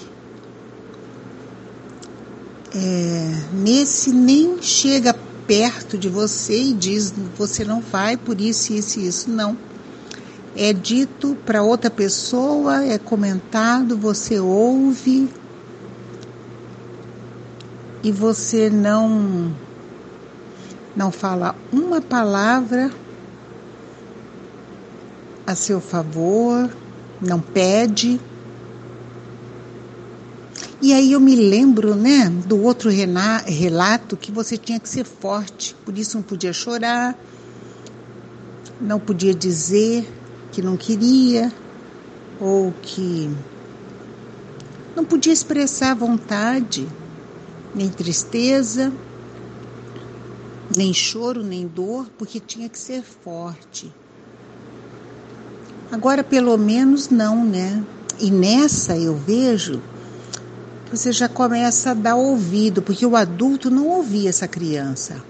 É, 2.75 3.43
nesse 3.53 4.13
nem 4.13 4.61
chega 4.61 5.15
perto 5.47 5.97
de 5.97 6.09
você 6.09 6.63
e 6.63 6.75
diz 6.75 7.13
você 7.37 7.65
não 7.65 7.81
vai 7.81 8.17
por 8.17 8.41
isso, 8.41 8.73
isso 8.73 9.01
e 9.01 9.07
isso. 9.07 9.31
Não. 9.31 9.57
É 10.55 10.73
dito 10.73 11.37
para 11.47 11.63
outra 11.63 11.91
pessoa, 11.91 12.85
é 12.85 12.99
comentado, 12.99 13.97
você 13.97 14.39
ouve 14.41 15.29
e 18.03 18.11
você 18.11 18.69
não 18.69 19.53
não 20.97 21.13
fala 21.13 21.55
uma 21.73 22.01
palavra 22.01 22.91
a 25.49 25.55
seu 25.55 25.81
favor, 25.81 26.71
não 27.23 27.41
pede, 27.41 28.21
e 30.83 30.93
aí 30.93 31.13
eu 31.13 31.21
me 31.21 31.35
lembro, 31.35 31.95
né, 31.95 32.29
do 32.47 32.63
outro 32.63 32.91
relato 32.91 34.15
que 34.15 34.31
você 34.31 34.59
tinha 34.59 34.79
que 34.79 34.89
ser 34.89 35.07
forte, 35.07 35.75
por 35.87 35.97
isso 35.97 36.19
não 36.19 36.23
podia 36.23 36.53
chorar, 36.53 37.19
não 38.79 39.01
podia 39.01 39.33
dizer 39.33 40.07
que 40.53 40.61
não 40.61 40.77
queria 40.77 41.51
ou 42.39 42.71
que 42.83 43.31
não 44.95 45.05
podia 45.07 45.33
expressar 45.33 45.95
vontade, 45.95 46.87
nem 47.75 47.89
tristeza, 47.89 48.93
nem 50.77 50.93
choro, 50.93 51.43
nem 51.43 51.67
dor, 51.67 52.07
porque 52.19 52.39
tinha 52.39 52.69
que 52.69 52.79
ser 52.79 53.03
forte. 53.03 53.91
Agora, 55.91 56.23
pelo 56.23 56.57
menos, 56.59 57.09
não, 57.09 57.45
né? 57.45 57.83
E 58.21 58.31
nessa 58.31 58.97
eu 58.97 59.17
vejo 59.17 59.81
você 60.91 61.13
já 61.13 61.29
começa 61.29 61.91
a 61.91 61.95
dar 61.95 62.17
ouvido, 62.17 62.81
porque 62.81 63.05
o 63.05 63.15
adulto 63.15 63.71
não 63.71 63.89
ouvia 63.89 64.31
essa 64.31 64.49
criança. 64.49 65.23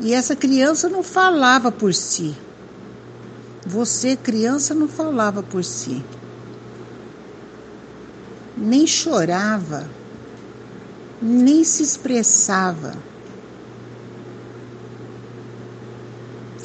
E 0.00 0.12
essa 0.12 0.34
criança 0.34 0.88
não 0.88 1.02
falava 1.02 1.70
por 1.70 1.94
si. 1.94 2.34
Você, 3.64 4.16
criança, 4.16 4.74
não 4.74 4.88
falava 4.88 5.44
por 5.44 5.62
si. 5.62 6.04
Nem 8.56 8.84
chorava, 8.84 9.88
nem 11.20 11.62
se 11.62 11.84
expressava. 11.84 12.94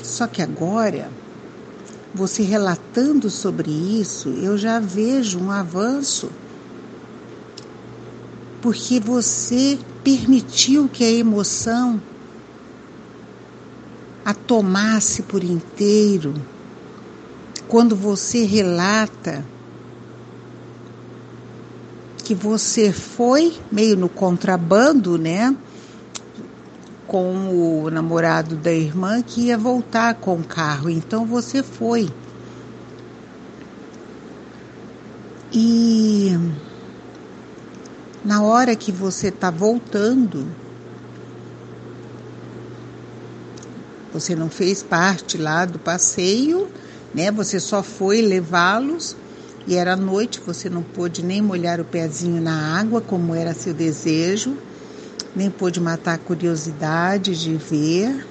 Só 0.02 0.26
que 0.26 0.42
agora, 0.42 1.12
você 2.14 2.44
relatando 2.44 3.30
sobre 3.30 3.72
isso, 3.72 4.30
eu 4.30 4.58
já 4.58 4.80
vejo 4.80 5.40
um 5.40 5.52
avanço 5.52 6.30
porque 8.62 9.00
você 9.00 9.80
permitiu 10.04 10.90
que 10.90 11.04
a 11.04 11.12
emoção 11.12 12.02
a 14.26 14.34
tomasse 14.34 15.22
por 15.24 15.42
inteiro. 15.42 16.34
Quando 17.68 17.96
você 17.96 18.44
relata 18.44 19.46
que 22.26 22.36
você 22.36 22.92
foi 22.92 23.56
meio 23.72 23.96
no 23.96 24.10
contrabando, 24.10 25.18
né? 25.18 25.56
Com 27.08 27.84
o 27.84 27.90
namorado 27.90 28.56
da 28.56 28.72
irmã 28.72 29.22
que 29.24 29.46
ia 29.46 29.58
voltar 29.58 30.16
com 30.16 30.36
o 30.36 30.44
carro. 30.44 30.90
Então 30.90 31.26
você 31.26 31.64
foi. 31.64 32.10
E 35.52 36.38
na 38.24 38.44
hora 38.44 38.76
que 38.76 38.92
você 38.92 39.30
está 39.30 39.50
voltando, 39.50 40.46
você 44.12 44.36
não 44.36 44.50
fez 44.50 44.84
parte 44.84 45.38
lá 45.38 45.64
do 45.64 45.80
passeio, 45.80 46.68
né? 47.14 47.32
Você 47.32 47.60
só 47.60 47.82
foi 47.82 48.22
levá-los 48.22 49.16
e 49.66 49.76
era 49.76 49.96
noite, 49.96 50.42
você 50.46 50.70
não 50.70 50.82
pôde 50.84 51.24
nem 51.24 51.42
molhar 51.42 51.80
o 51.80 51.86
pezinho 51.86 52.42
na 52.42 52.80
água 52.80 53.00
como 53.00 53.34
era 53.34 53.54
seu 53.54 53.74
desejo, 53.74 54.58
nem 55.38 55.50
pôde 55.50 55.80
matar 55.80 56.16
a 56.16 56.18
curiosidade 56.18 57.40
de 57.40 57.56
ver 57.56 58.26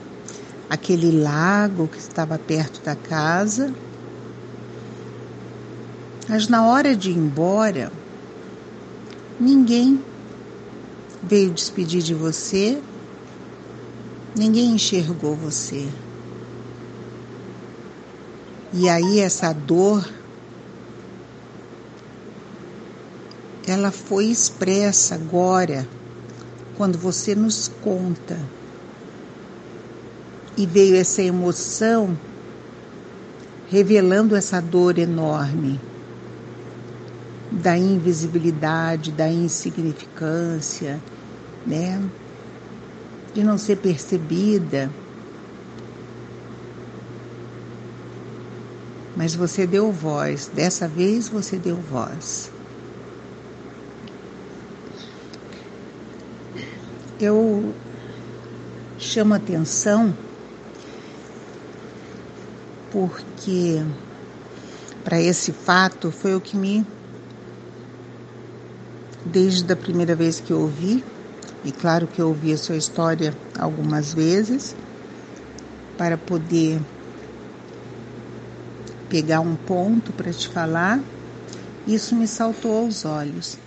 aquele 0.68 1.22
lago 1.22 1.88
que 1.88 1.98
estava 1.98 2.38
perto 2.38 2.82
da 2.82 2.94
casa. 2.94 3.72
Mas 6.28 6.48
na 6.48 6.66
hora 6.66 6.94
de 6.94 7.10
ir 7.10 7.16
embora, 7.16 7.90
Ninguém 9.38 10.02
veio 11.22 11.50
despedir 11.50 12.00
de 12.00 12.14
você, 12.14 12.80
ninguém 14.34 14.70
enxergou 14.70 15.36
você. 15.36 15.86
E 18.72 18.88
aí 18.88 19.20
essa 19.20 19.52
dor, 19.52 20.08
ela 23.66 23.90
foi 23.90 24.24
expressa 24.24 25.16
agora, 25.16 25.86
quando 26.76 26.98
você 26.98 27.34
nos 27.34 27.68
conta. 27.82 28.38
E 30.56 30.66
veio 30.66 30.96
essa 30.96 31.22
emoção 31.22 32.16
revelando 33.68 34.36
essa 34.36 34.60
dor 34.60 34.98
enorme 34.98 35.78
da 37.50 37.76
invisibilidade, 37.76 39.12
da 39.12 39.28
insignificância, 39.28 41.00
né? 41.66 42.02
De 43.34 43.42
não 43.42 43.58
ser 43.58 43.76
percebida. 43.76 44.90
mas 49.16 49.34
você 49.34 49.66
deu 49.66 49.90
voz. 49.90 50.50
Dessa 50.54 50.86
vez 50.86 51.28
você 51.28 51.56
deu 51.56 51.76
voz. 51.76 52.50
Eu 57.18 57.74
chamo 58.98 59.32
atenção 59.32 60.14
porque 62.92 63.82
para 65.02 65.20
esse 65.20 65.50
fato 65.50 66.10
foi 66.10 66.34
o 66.34 66.40
que 66.40 66.56
me 66.56 66.84
desde 69.24 69.72
a 69.72 69.76
primeira 69.76 70.14
vez 70.14 70.40
que 70.40 70.52
eu 70.52 70.60
ouvi, 70.60 71.04
e 71.64 71.72
claro 71.72 72.06
que 72.06 72.20
eu 72.20 72.28
ouvi 72.28 72.52
a 72.52 72.58
sua 72.58 72.76
história 72.76 73.34
algumas 73.58 74.14
vezes, 74.14 74.74
para 75.96 76.16
poder 76.16 76.80
pegar 79.08 79.40
um 79.40 79.56
ponto 79.56 80.12
para 80.12 80.32
te 80.32 80.48
falar, 80.48 81.02
isso 81.86 82.14
me 82.14 82.28
saltou 82.28 82.84
aos 82.84 83.04
olhos. 83.04 83.65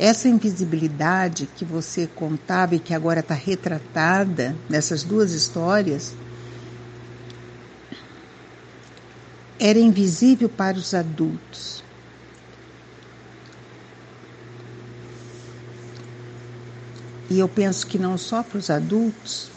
Essa 0.00 0.28
invisibilidade 0.30 1.46
que 1.46 1.62
você 1.62 2.06
contava 2.06 2.74
e 2.74 2.80
que 2.80 2.94
agora 2.94 3.20
está 3.20 3.34
retratada 3.34 4.56
nessas 4.66 5.02
duas 5.02 5.32
histórias 5.32 6.14
era 9.58 9.78
invisível 9.78 10.48
para 10.48 10.78
os 10.78 10.94
adultos. 10.94 11.84
E 17.28 17.38
eu 17.38 17.46
penso 17.46 17.86
que 17.86 17.98
não 17.98 18.16
só 18.16 18.42
para 18.42 18.56
os 18.56 18.70
adultos, 18.70 19.50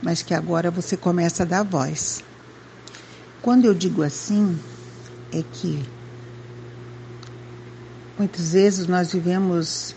mas 0.00 0.22
que 0.22 0.34
agora 0.34 0.70
você 0.70 0.96
começa 0.96 1.42
a 1.42 1.46
dar 1.46 1.64
voz. 1.64 2.22
Quando 3.42 3.64
eu 3.64 3.74
digo 3.74 4.04
assim, 4.04 4.56
é 5.32 5.42
que 5.42 5.95
muitas 8.18 8.52
vezes 8.52 8.86
nós 8.86 9.12
vivemos 9.12 9.94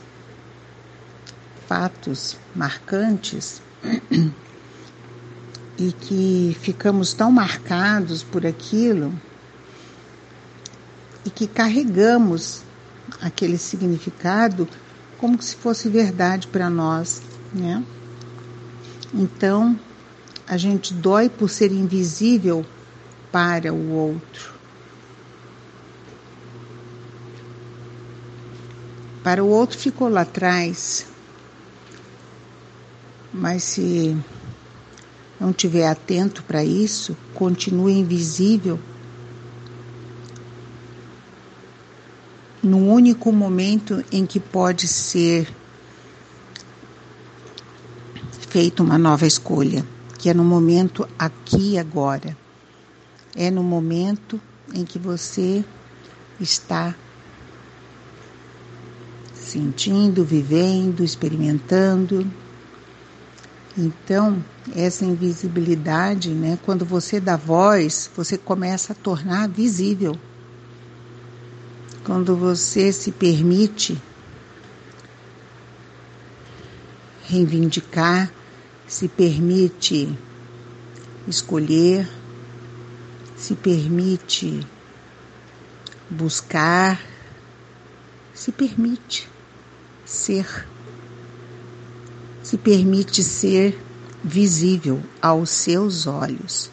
fatos 1.67 2.37
marcantes 2.55 3.61
e 5.77 5.91
que 5.91 6.57
ficamos 6.59 7.13
tão 7.13 7.31
marcados 7.31 8.23
por 8.23 8.45
aquilo 8.45 9.13
e 11.25 11.29
que 11.29 11.47
carregamos 11.47 12.63
aquele 13.21 13.57
significado 13.57 14.67
como 15.17 15.41
se 15.41 15.55
fosse 15.55 15.89
verdade 15.89 16.47
para 16.47 16.69
nós, 16.69 17.21
né? 17.53 17.83
Então, 19.13 19.77
a 20.47 20.57
gente 20.57 20.93
dói 20.93 21.29
por 21.29 21.49
ser 21.49 21.71
invisível 21.71 22.65
para 23.31 23.73
o 23.73 23.91
outro. 23.91 24.58
Para 29.29 29.43
o 29.43 29.47
outro 29.47 29.77
ficou 29.77 30.09
lá 30.09 30.21
atrás, 30.21 31.05
mas 33.31 33.63
se 33.63 34.17
não 35.39 35.53
tiver 35.53 35.87
atento 35.87 36.41
para 36.43 36.65
isso, 36.65 37.15
continua 37.35 37.91
invisível. 37.91 38.79
No 42.63 42.79
único 42.79 43.31
momento 43.31 44.03
em 44.11 44.25
que 44.25 44.39
pode 44.39 44.87
ser 44.87 45.47
feita 48.49 48.81
uma 48.81 48.97
nova 48.97 49.27
escolha, 49.27 49.85
que 50.17 50.27
é 50.31 50.33
no 50.33 50.43
momento 50.43 51.07
aqui 51.19 51.73
e 51.73 51.77
agora 51.77 52.35
é 53.35 53.51
no 53.51 53.61
momento 53.61 54.41
em 54.73 54.83
que 54.83 54.97
você 54.97 55.63
está 56.39 56.95
sentindo, 59.49 60.23
vivendo, 60.23 61.03
experimentando. 61.03 62.25
Então, 63.75 64.43
essa 64.75 65.05
invisibilidade, 65.05 66.29
né, 66.29 66.59
quando 66.63 66.85
você 66.85 67.19
dá 67.19 67.35
voz, 67.35 68.09
você 68.15 68.37
começa 68.37 68.93
a 68.93 68.95
tornar 68.95 69.49
visível. 69.49 70.15
Quando 72.03 72.35
você 72.35 72.93
se 72.93 73.11
permite 73.11 73.99
reivindicar, 77.27 78.31
se 78.87 79.07
permite 79.07 80.15
escolher, 81.27 82.09
se 83.35 83.55
permite 83.55 84.65
buscar, 86.09 86.99
se 88.33 88.51
permite 88.51 89.27
ser, 90.09 90.67
se 92.41 92.57
permite 92.57 93.23
ser 93.23 93.79
visível 94.23 95.03
aos 95.21 95.51
seus 95.51 96.07
olhos. 96.07 96.71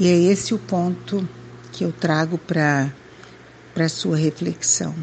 E 0.00 0.08
é 0.08 0.18
esse 0.18 0.52
o 0.52 0.58
ponto 0.58 1.26
que 1.70 1.84
eu 1.84 1.92
trago 1.92 2.36
para 2.38 2.92
a 3.76 3.88
sua 3.88 4.16
reflexão. 4.16 4.94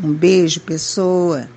Um 0.00 0.12
beijo, 0.12 0.60
pessoa. 0.60 1.48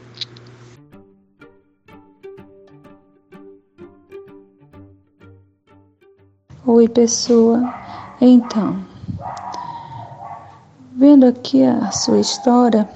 Oi, 6.71 6.87
pessoa. 6.87 7.73
Então, 8.21 8.85
vendo 10.95 11.25
aqui 11.25 11.65
a 11.65 11.89
sua 11.89 12.19
história, 12.19 12.87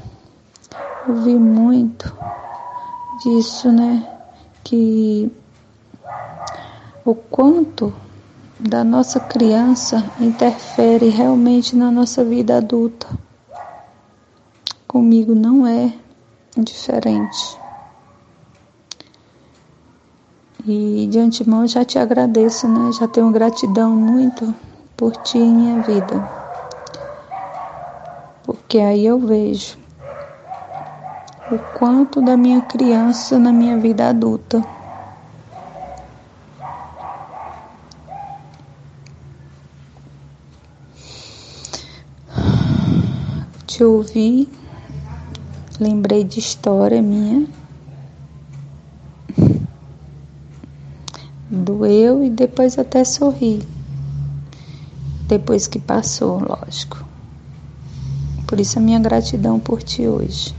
eu 1.08 1.16
vi 1.24 1.34
muito 1.34 2.16
disso, 3.24 3.72
né? 3.72 4.08
Que 4.64 5.32
o 7.04 7.16
quanto 7.16 7.92
da 8.60 8.84
nossa 8.84 9.20
criança 9.20 10.04
interfere 10.20 11.10
realmente 11.10 11.76
na 11.76 11.90
nossa 11.90 12.24
vida 12.24 12.58
adulta. 12.58 13.08
Comigo 14.88 15.34
não 15.34 15.66
é 15.66 15.92
diferente. 16.56 17.63
E 20.66 21.08
de 21.12 21.20
antemão 21.20 21.68
já 21.68 21.84
te 21.84 22.00
agradeço, 22.00 22.70
né? 22.70 22.90
Já 22.90 23.06
tenho 23.06 23.30
gratidão 23.32 23.94
muito 23.98 24.56
por 24.96 25.14
ti 25.18 25.38
em 25.38 25.54
minha 25.54 25.82
vida. 25.82 26.24
Porque 28.44 28.80
aí 28.80 29.06
eu 29.06 29.20
vejo 29.20 29.78
o 31.50 31.60
quanto 31.60 32.22
da 32.22 32.38
minha 32.38 32.62
criança 32.62 33.38
na 33.38 33.52
minha 33.52 33.78
vida 33.78 34.08
adulta. 34.08 34.64
Te 43.68 43.84
ouvi, 43.84 44.48
lembrei 45.78 46.24
de 46.24 46.40
história 46.40 47.02
minha 47.02 47.46
doeu 51.54 52.24
e 52.24 52.30
depois 52.30 52.80
até 52.80 53.04
sorri. 53.04 53.62
Depois 55.28 55.68
que 55.68 55.80
passou, 55.80 56.40
lógico. 56.40 57.06
Por 58.48 58.60
isso 58.60 58.80
a 58.80 58.82
minha 58.82 59.00
gratidão 59.00 59.60
por 59.60 59.84
ti 59.84 60.08
hoje. 60.08 60.54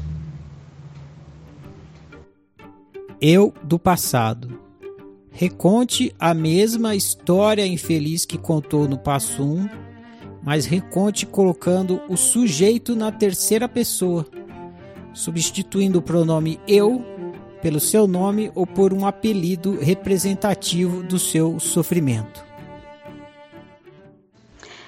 Eu 3.20 3.52
do 3.62 3.78
passado. 3.78 4.58
Reconte 5.30 6.14
a 6.18 6.32
mesma 6.32 6.94
história 6.94 7.66
infeliz 7.66 8.24
que 8.24 8.38
contou 8.38 8.86
no 8.88 8.96
passo 8.96 9.42
1, 9.42 9.68
mas 10.42 10.64
reconte 10.64 11.26
colocando 11.26 12.00
o 12.08 12.16
sujeito 12.16 12.94
na 12.94 13.10
terceira 13.10 13.68
pessoa, 13.68 14.26
substituindo 15.12 15.98
o 15.98 16.02
pronome 16.02 16.60
eu 16.68 17.04
pelo 17.64 17.80
seu 17.80 18.06
nome 18.06 18.52
ou 18.54 18.66
por 18.66 18.92
um 18.92 19.06
apelido 19.06 19.78
representativo 19.80 21.02
do 21.02 21.18
seu 21.18 21.58
sofrimento. 21.58 22.44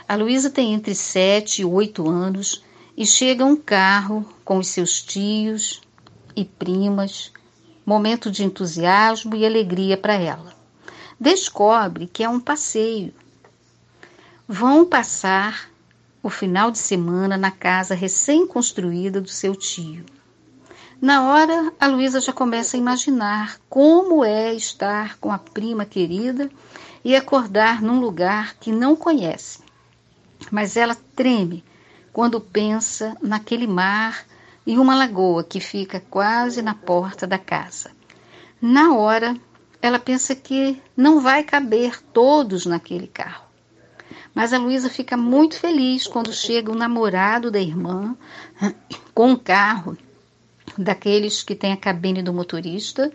A 0.07 0.15
Luísa 0.15 0.51
tem 0.51 0.75
entre 0.75 0.95
7 0.95 1.63
e 1.63 1.65
8 1.65 2.07
anos 2.07 2.63
e 2.95 3.07
chega 3.07 3.47
um 3.47 3.57
carro 3.57 4.29
com 4.45 4.59
os 4.59 4.69
seus 4.69 5.01
tios 5.03 5.81
e 6.37 6.45
primas, 6.45 7.33
momento 7.87 8.31
de 8.31 8.45
entusiasmo 8.45 9.35
e 9.35 9.47
alegria 9.47 9.97
para 9.97 10.13
ela. 10.13 10.55
Descobre 11.19 12.07
que 12.07 12.23
é 12.23 12.29
um 12.29 12.39
passeio. 12.39 13.15
Vão 14.47 14.85
passar 14.85 15.71
o 16.23 16.29
final 16.29 16.71
de 16.71 16.77
semana 16.77 17.39
na 17.39 17.51
casa 17.51 17.95
recém-construída 17.95 19.19
do 19.19 19.31
seu 19.31 19.57
tio. 19.57 20.05
Na 21.01 21.29
hora, 21.29 21.75
a 21.79 21.87
Luísa 21.87 22.23
já 22.23 22.33
começa 22.33 22.75
a 22.75 22.81
imaginar 22.81 23.59
como 23.69 24.25
é 24.25 24.55
estar 24.55 25.19
com 25.19 25.31
a 25.31 25.37
prima 25.37 25.85
querida 25.85 26.51
e 27.05 27.15
acordar 27.15 27.83
num 27.83 28.01
lugar 28.01 28.55
que 28.55 28.73
não 28.73 28.97
conhece. 28.97 29.61
Mas 30.51 30.75
ela 30.75 30.97
treme 31.15 31.63
quando 32.15 32.41
pensa 32.41 33.15
naquele 33.21 33.67
mar 33.67 34.25
e 34.67 34.79
uma 34.79 34.97
lagoa 34.97 35.45
que 35.45 35.61
fica 35.61 36.01
quase 36.01 36.63
na 36.63 36.75
porta 36.75 37.27
da 37.27 37.39
casa. 37.39 37.91
Na 38.61 38.95
hora, 38.95 39.37
ela 39.83 39.99
pensa 39.99 40.35
que 40.35 40.81
não 40.97 41.21
vai 41.21 41.43
caber 41.43 42.01
todos 42.11 42.65
naquele 42.65 43.07
carro. 43.07 43.45
Mas 44.35 44.55
a 44.55 44.59
Luísa 44.59 44.89
fica 44.89 45.15
muito 45.15 45.61
feliz 45.61 46.07
quando 46.07 46.33
chega 46.33 46.73
o 46.73 46.75
namorado 46.75 47.51
da 47.51 47.61
irmã 47.61 48.17
com 49.15 49.33
um 49.33 49.37
carro 49.37 49.97
daqueles 50.79 51.43
que 51.43 51.55
tem 51.55 51.73
a 51.73 51.77
cabine 51.77 52.23
do 52.23 52.33
motorista 52.33 53.13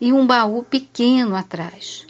e 0.00 0.12
um 0.12 0.26
baú 0.26 0.62
pequeno 0.62 1.34
atrás. 1.34 2.06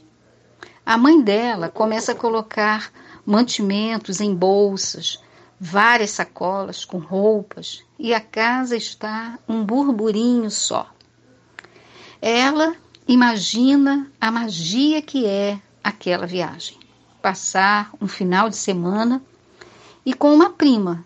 A 0.84 0.96
mãe 0.96 1.20
dela 1.20 1.68
começa 1.68 2.12
a 2.12 2.14
colocar 2.14 2.92
mantimentos 3.24 4.20
em 4.20 4.34
bolsas, 4.34 5.20
várias 5.58 6.10
sacolas 6.10 6.84
com 6.84 6.98
roupas 6.98 7.82
e 7.98 8.14
a 8.14 8.20
casa 8.20 8.76
está 8.76 9.38
um 9.48 9.64
burburinho 9.64 10.50
só. 10.50 10.88
Ela 12.20 12.76
imagina 13.06 14.10
a 14.20 14.30
magia 14.30 15.02
que 15.02 15.26
é 15.26 15.60
aquela 15.82 16.26
viagem. 16.26 16.78
Passar 17.20 17.90
um 18.00 18.06
final 18.06 18.48
de 18.48 18.56
semana 18.56 19.22
e 20.04 20.14
com 20.14 20.32
uma 20.32 20.50
prima 20.50 21.04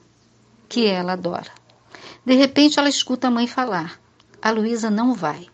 que 0.68 0.86
ela 0.86 1.12
adora. 1.12 1.59
De 2.24 2.34
repente 2.34 2.78
ela 2.78 2.88
escuta 2.88 3.28
a 3.28 3.30
mãe 3.30 3.46
falar: 3.46 4.00
A 4.40 4.50
Luísa 4.50 4.90
não 4.90 5.14
vai. 5.14 5.48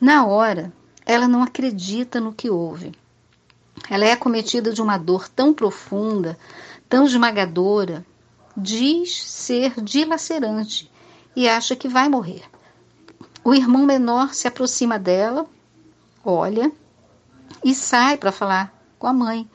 Na 0.00 0.26
hora, 0.26 0.72
ela 1.04 1.28
não 1.28 1.42
acredita 1.42 2.20
no 2.20 2.32
que 2.32 2.50
ouve. 2.50 2.92
Ela 3.88 4.04
é 4.04 4.12
acometida 4.12 4.72
de 4.72 4.82
uma 4.82 4.98
dor 4.98 5.28
tão 5.28 5.52
profunda, 5.52 6.38
tão 6.88 7.04
esmagadora, 7.04 8.04
diz 8.56 9.22
ser 9.22 9.80
dilacerante 9.80 10.90
e 11.34 11.48
acha 11.48 11.76
que 11.76 11.88
vai 11.88 12.08
morrer. 12.08 12.42
O 13.42 13.54
irmão 13.54 13.86
menor 13.86 14.34
se 14.34 14.46
aproxima 14.46 14.98
dela, 14.98 15.46
olha 16.24 16.70
e 17.64 17.74
sai 17.74 18.16
para 18.16 18.32
falar 18.32 18.74
com 18.98 19.06
a 19.06 19.12
mãe. 19.12 19.48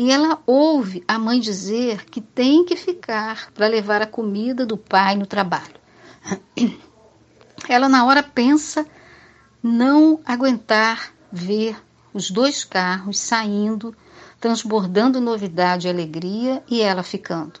E 0.00 0.10
ela 0.10 0.38
ouve 0.46 1.04
a 1.06 1.18
mãe 1.18 1.38
dizer 1.38 2.06
que 2.06 2.22
tem 2.22 2.64
que 2.64 2.74
ficar 2.74 3.52
para 3.52 3.66
levar 3.66 4.00
a 4.00 4.06
comida 4.06 4.64
do 4.64 4.78
pai 4.78 5.14
no 5.14 5.26
trabalho. 5.26 5.74
Ela, 7.68 7.86
na 7.86 8.06
hora, 8.06 8.22
pensa 8.22 8.86
não 9.62 10.18
aguentar 10.24 11.12
ver 11.30 11.76
os 12.14 12.30
dois 12.30 12.64
carros 12.64 13.18
saindo, 13.18 13.94
transbordando 14.40 15.20
novidade 15.20 15.86
e 15.86 15.90
alegria, 15.90 16.64
e 16.66 16.80
ela 16.80 17.02
ficando. 17.02 17.60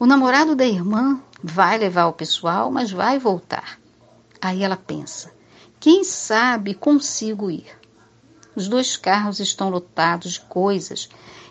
O 0.00 0.04
namorado 0.04 0.56
da 0.56 0.66
irmã 0.66 1.22
vai 1.40 1.78
levar 1.78 2.06
o 2.06 2.12
pessoal, 2.12 2.72
mas 2.72 2.90
vai 2.90 3.20
voltar. 3.20 3.78
Aí 4.40 4.64
ela 4.64 4.76
pensa: 4.76 5.32
quem 5.78 6.02
sabe 6.02 6.74
consigo 6.74 7.52
ir? 7.52 7.70
Os 8.56 8.66
dois 8.66 8.96
carros 8.96 9.38
estão 9.38 9.70
lotados 9.70 10.32
de 10.32 10.40
coisas, 10.40 11.08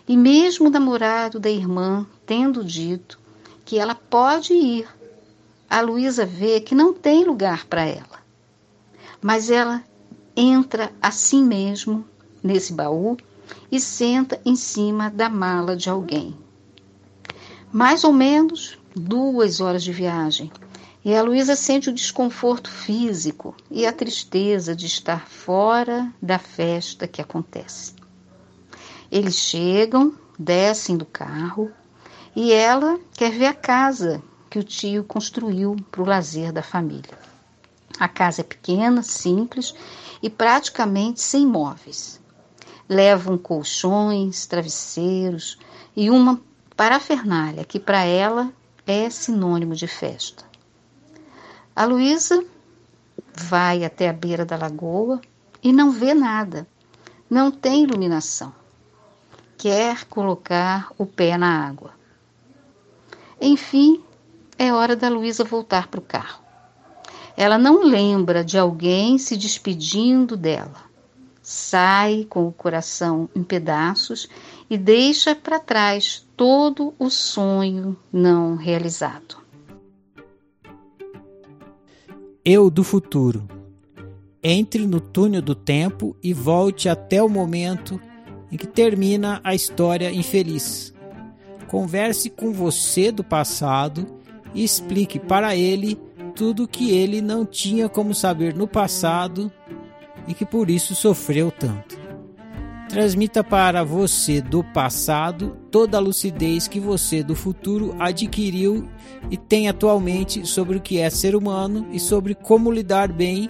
e 0.08 0.16
mesmo 0.16 0.66
o 0.68 0.70
namorado 0.70 1.38
da 1.38 1.50
irmã 1.50 2.06
tendo 2.26 2.64
dito 2.64 3.18
que 3.64 3.78
ela 3.78 3.94
pode 3.94 4.52
ir, 4.52 4.88
a 5.68 5.80
Luísa 5.80 6.26
vê 6.26 6.60
que 6.60 6.74
não 6.74 6.92
tem 6.92 7.24
lugar 7.24 7.66
para 7.66 7.84
ela. 7.84 8.22
Mas 9.20 9.50
ela 9.50 9.82
entra 10.36 10.92
assim 11.00 11.44
mesmo 11.44 12.04
nesse 12.42 12.72
baú 12.72 13.16
e 13.70 13.80
senta 13.80 14.40
em 14.44 14.56
cima 14.56 15.10
da 15.10 15.28
mala 15.28 15.76
de 15.76 15.88
alguém. 15.88 16.36
Mais 17.72 18.04
ou 18.04 18.12
menos 18.12 18.78
duas 18.94 19.60
horas 19.60 19.82
de 19.82 19.92
viagem. 19.92 20.50
E 21.04 21.14
a 21.14 21.22
Luísa 21.22 21.56
sente 21.56 21.88
o 21.88 21.92
desconforto 21.92 22.70
físico 22.70 23.56
e 23.70 23.86
a 23.86 23.92
tristeza 23.92 24.76
de 24.76 24.86
estar 24.86 25.26
fora 25.26 26.12
da 26.20 26.38
festa 26.38 27.08
que 27.08 27.20
acontece. 27.20 27.94
Eles 29.12 29.36
chegam, 29.36 30.14
descem 30.38 30.96
do 30.96 31.04
carro 31.04 31.70
e 32.34 32.50
ela 32.52 32.98
quer 33.12 33.30
ver 33.30 33.46
a 33.46 33.54
casa 33.54 34.22
que 34.48 34.58
o 34.58 34.64
tio 34.64 35.04
construiu 35.04 35.76
para 35.90 36.02
o 36.02 36.06
lazer 36.06 36.50
da 36.50 36.62
família. 36.62 37.18
A 38.00 38.08
casa 38.08 38.40
é 38.40 38.44
pequena, 38.44 39.02
simples 39.02 39.74
e 40.22 40.30
praticamente 40.30 41.20
sem 41.20 41.46
móveis 41.46 42.22
levam 42.88 43.38
colchões, 43.38 44.46
travesseiros 44.46 45.58
e 45.96 46.10
uma 46.10 46.40
parafernália 46.76 47.64
que 47.64 47.78
para 47.78 48.04
ela 48.04 48.52
é 48.86 49.08
sinônimo 49.10 49.74
de 49.74 49.86
festa. 49.86 50.44
A 51.74 51.84
Luísa 51.84 52.44
vai 53.34 53.84
até 53.84 54.08
a 54.08 54.12
beira 54.12 54.44
da 54.44 54.56
lagoa 54.56 55.20
e 55.62 55.72
não 55.72 55.90
vê 55.90 56.12
nada, 56.12 56.66
não 57.28 57.50
tem 57.50 57.84
iluminação. 57.84 58.61
Quer 59.62 60.06
colocar 60.06 60.90
o 60.98 61.06
pé 61.06 61.38
na 61.38 61.64
água. 61.64 61.92
Enfim, 63.40 64.02
é 64.58 64.72
hora 64.72 64.96
da 64.96 65.08
Luísa 65.08 65.44
voltar 65.44 65.86
para 65.86 66.00
o 66.00 66.02
carro. 66.02 66.42
Ela 67.36 67.56
não 67.56 67.84
lembra 67.84 68.42
de 68.42 68.58
alguém 68.58 69.18
se 69.18 69.36
despedindo 69.36 70.36
dela 70.36 70.90
sai 71.42 72.24
com 72.30 72.46
o 72.46 72.52
coração 72.52 73.28
em 73.34 73.42
pedaços 73.42 74.28
e 74.70 74.78
deixa 74.78 75.34
para 75.34 75.58
trás 75.58 76.24
todo 76.36 76.94
o 76.98 77.10
sonho 77.10 77.96
não 78.12 78.54
realizado. 78.54 79.36
Eu 82.44 82.70
do 82.70 82.84
futuro. 82.84 83.46
Entre 84.42 84.86
no 84.86 85.00
túnel 85.00 85.42
do 85.42 85.54
tempo 85.54 86.16
e 86.22 86.32
volte 86.32 86.88
até 86.88 87.22
o 87.22 87.28
momento 87.28 88.00
em 88.52 88.56
que 88.58 88.66
termina 88.66 89.40
a 89.42 89.54
história 89.54 90.12
infeliz. 90.12 90.92
Converse 91.66 92.28
com 92.28 92.52
você 92.52 93.10
do 93.10 93.24
passado 93.24 94.06
e 94.54 94.62
explique 94.62 95.18
para 95.18 95.56
ele 95.56 95.98
tudo 96.34 96.68
que 96.68 96.90
ele 96.90 97.22
não 97.22 97.46
tinha 97.46 97.88
como 97.88 98.14
saber 98.14 98.54
no 98.54 98.68
passado 98.68 99.50
e 100.28 100.34
que 100.34 100.44
por 100.44 100.68
isso 100.68 100.94
sofreu 100.94 101.50
tanto. 101.50 102.02
Transmita 102.90 103.42
para 103.42 103.82
você 103.82 104.42
do 104.42 104.62
passado 104.62 105.56
toda 105.70 105.96
a 105.96 106.00
lucidez 106.00 106.68
que 106.68 106.78
você 106.78 107.22
do 107.22 107.34
futuro 107.34 107.96
adquiriu 107.98 108.86
e 109.30 109.38
tem 109.38 109.66
atualmente 109.66 110.46
sobre 110.46 110.76
o 110.76 110.80
que 110.80 110.98
é 110.98 111.08
ser 111.08 111.34
humano 111.34 111.86
e 111.90 111.98
sobre 111.98 112.34
como 112.34 112.70
lidar 112.70 113.10
bem 113.10 113.48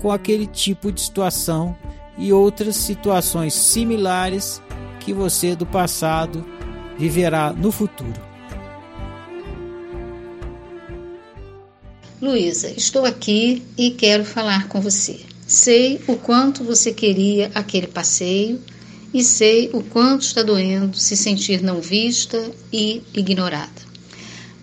com 0.00 0.12
aquele 0.12 0.46
tipo 0.46 0.92
de 0.92 1.00
situação 1.00 1.76
e 2.18 2.32
outras 2.32 2.76
situações 2.76 3.54
similares 3.54 4.62
que 5.00 5.12
você 5.12 5.54
do 5.54 5.66
passado 5.66 6.44
viverá 6.98 7.52
no 7.52 7.70
futuro. 7.70 8.20
Luísa, 12.20 12.68
estou 12.70 13.04
aqui 13.04 13.62
e 13.76 13.90
quero 13.90 14.24
falar 14.24 14.68
com 14.68 14.80
você. 14.80 15.20
Sei 15.46 16.00
o 16.08 16.16
quanto 16.16 16.64
você 16.64 16.92
queria 16.92 17.50
aquele 17.54 17.86
passeio 17.86 18.60
e 19.12 19.22
sei 19.22 19.70
o 19.72 19.82
quanto 19.82 20.22
está 20.22 20.42
doendo 20.42 20.96
se 20.96 21.16
sentir 21.16 21.62
não 21.62 21.80
vista 21.80 22.50
e 22.72 23.02
ignorada. 23.14 23.86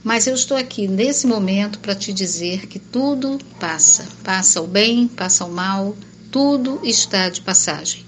Mas 0.03 0.27
eu 0.27 0.33
estou 0.33 0.57
aqui 0.57 0.87
nesse 0.87 1.25
momento 1.25 1.79
para 1.79 1.95
te 1.95 2.11
dizer 2.11 2.67
que 2.67 2.77
tudo 2.79 3.39
passa. 3.59 4.05
Passa 4.23 4.59
o 4.59 4.67
bem, 4.67 5.07
passa 5.07 5.45
o 5.45 5.51
mal, 5.51 5.95
tudo 6.33 6.79
está 6.83 7.29
de 7.29 7.41
passagem. 7.41 8.03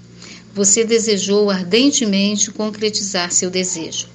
Você 0.52 0.84
desejou 0.84 1.48
ardentemente 1.48 2.50
concretizar 2.50 3.30
seu 3.30 3.48
desejo. 3.48 4.08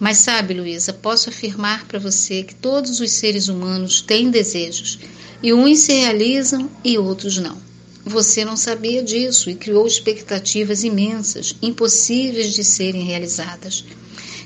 Mas 0.00 0.18
sabe, 0.18 0.52
Luísa, 0.52 0.92
posso 0.92 1.28
afirmar 1.28 1.86
para 1.86 2.00
você 2.00 2.42
que 2.42 2.56
todos 2.56 2.98
os 2.98 3.12
seres 3.12 3.46
humanos 3.46 4.00
têm 4.00 4.32
desejos 4.32 4.98
e 5.40 5.52
uns 5.54 5.78
se 5.78 5.92
realizam 5.92 6.68
e 6.82 6.98
outros 6.98 7.38
não. 7.38 7.56
Você 8.04 8.44
não 8.44 8.56
sabia 8.56 9.00
disso 9.00 9.48
e 9.48 9.54
criou 9.54 9.86
expectativas 9.86 10.82
imensas, 10.82 11.54
impossíveis 11.62 12.52
de 12.52 12.64
serem 12.64 13.04
realizadas. 13.04 13.84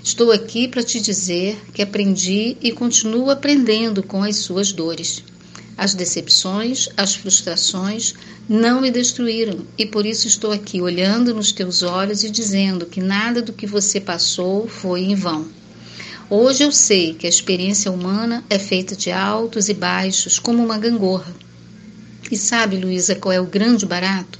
Estou 0.04 0.30
aqui 0.30 0.68
para 0.68 0.82
te 0.82 1.00
dizer 1.00 1.58
que 1.72 1.80
aprendi 1.80 2.54
e 2.60 2.70
continuo 2.70 3.30
aprendendo 3.30 4.02
com 4.02 4.22
as 4.22 4.36
suas 4.36 4.72
dores. 4.72 5.24
As 5.76 5.94
decepções, 5.94 6.90
as 6.94 7.14
frustrações 7.14 8.14
não 8.52 8.80
me 8.80 8.90
destruíram 8.90 9.64
e 9.78 9.86
por 9.86 10.04
isso 10.04 10.26
estou 10.26 10.50
aqui 10.50 10.82
olhando 10.82 11.32
nos 11.32 11.52
teus 11.52 11.84
olhos 11.84 12.24
e 12.24 12.30
dizendo 12.30 12.84
que 12.84 13.00
nada 13.00 13.40
do 13.40 13.52
que 13.52 13.64
você 13.64 14.00
passou 14.00 14.66
foi 14.66 15.02
em 15.02 15.14
vão. 15.14 15.46
Hoje 16.28 16.64
eu 16.64 16.72
sei 16.72 17.14
que 17.14 17.26
a 17.26 17.28
experiência 17.28 17.92
humana 17.92 18.42
é 18.50 18.58
feita 18.58 18.96
de 18.96 19.12
altos 19.12 19.68
e 19.68 19.74
baixos 19.74 20.40
como 20.40 20.64
uma 20.64 20.78
gangorra 20.78 21.32
E 22.28 22.36
sabe, 22.36 22.76
Luísa, 22.76 23.14
qual 23.14 23.30
é 23.30 23.40
o 23.40 23.46
grande 23.46 23.86
barato? 23.86 24.36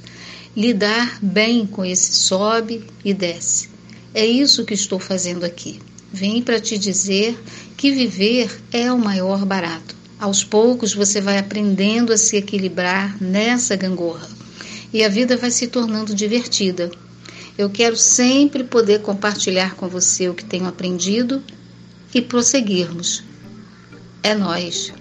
Lidar 0.57 1.21
bem 1.23 1.65
com 1.65 1.85
esse 1.85 2.13
sobe 2.13 2.85
e 3.05 3.15
desce. 3.15 3.69
É 4.13 4.27
isso 4.27 4.65
que 4.65 4.75
estou 4.75 4.99
fazendo 4.99 5.45
aqui. 5.45 5.81
Vim 6.13 6.43
para 6.43 6.59
te 6.59 6.77
dizer 6.77 7.41
que 7.77 7.93
viver 7.93 8.61
é 8.73 8.91
o 8.91 8.99
maior 8.99 9.47
barato. 9.47 10.00
Aos 10.21 10.45
poucos 10.45 10.93
você 10.93 11.19
vai 11.19 11.39
aprendendo 11.39 12.13
a 12.13 12.19
se 12.19 12.37
equilibrar 12.37 13.17
nessa 13.23 13.75
gangorra 13.75 14.29
e 14.93 15.03
a 15.03 15.09
vida 15.09 15.35
vai 15.35 15.51
se 15.51 15.67
tornando 15.67 16.15
divertida. 16.15 16.91
Eu 17.57 17.71
quero 17.71 17.97
sempre 17.97 18.63
poder 18.63 19.01
compartilhar 19.01 19.77
com 19.77 19.89
você 19.89 20.29
o 20.29 20.35
que 20.35 20.45
tenho 20.45 20.67
aprendido 20.67 21.43
e 22.15 22.21
prosseguirmos. 22.21 23.25
É 24.23 24.35
nós. 24.35 24.93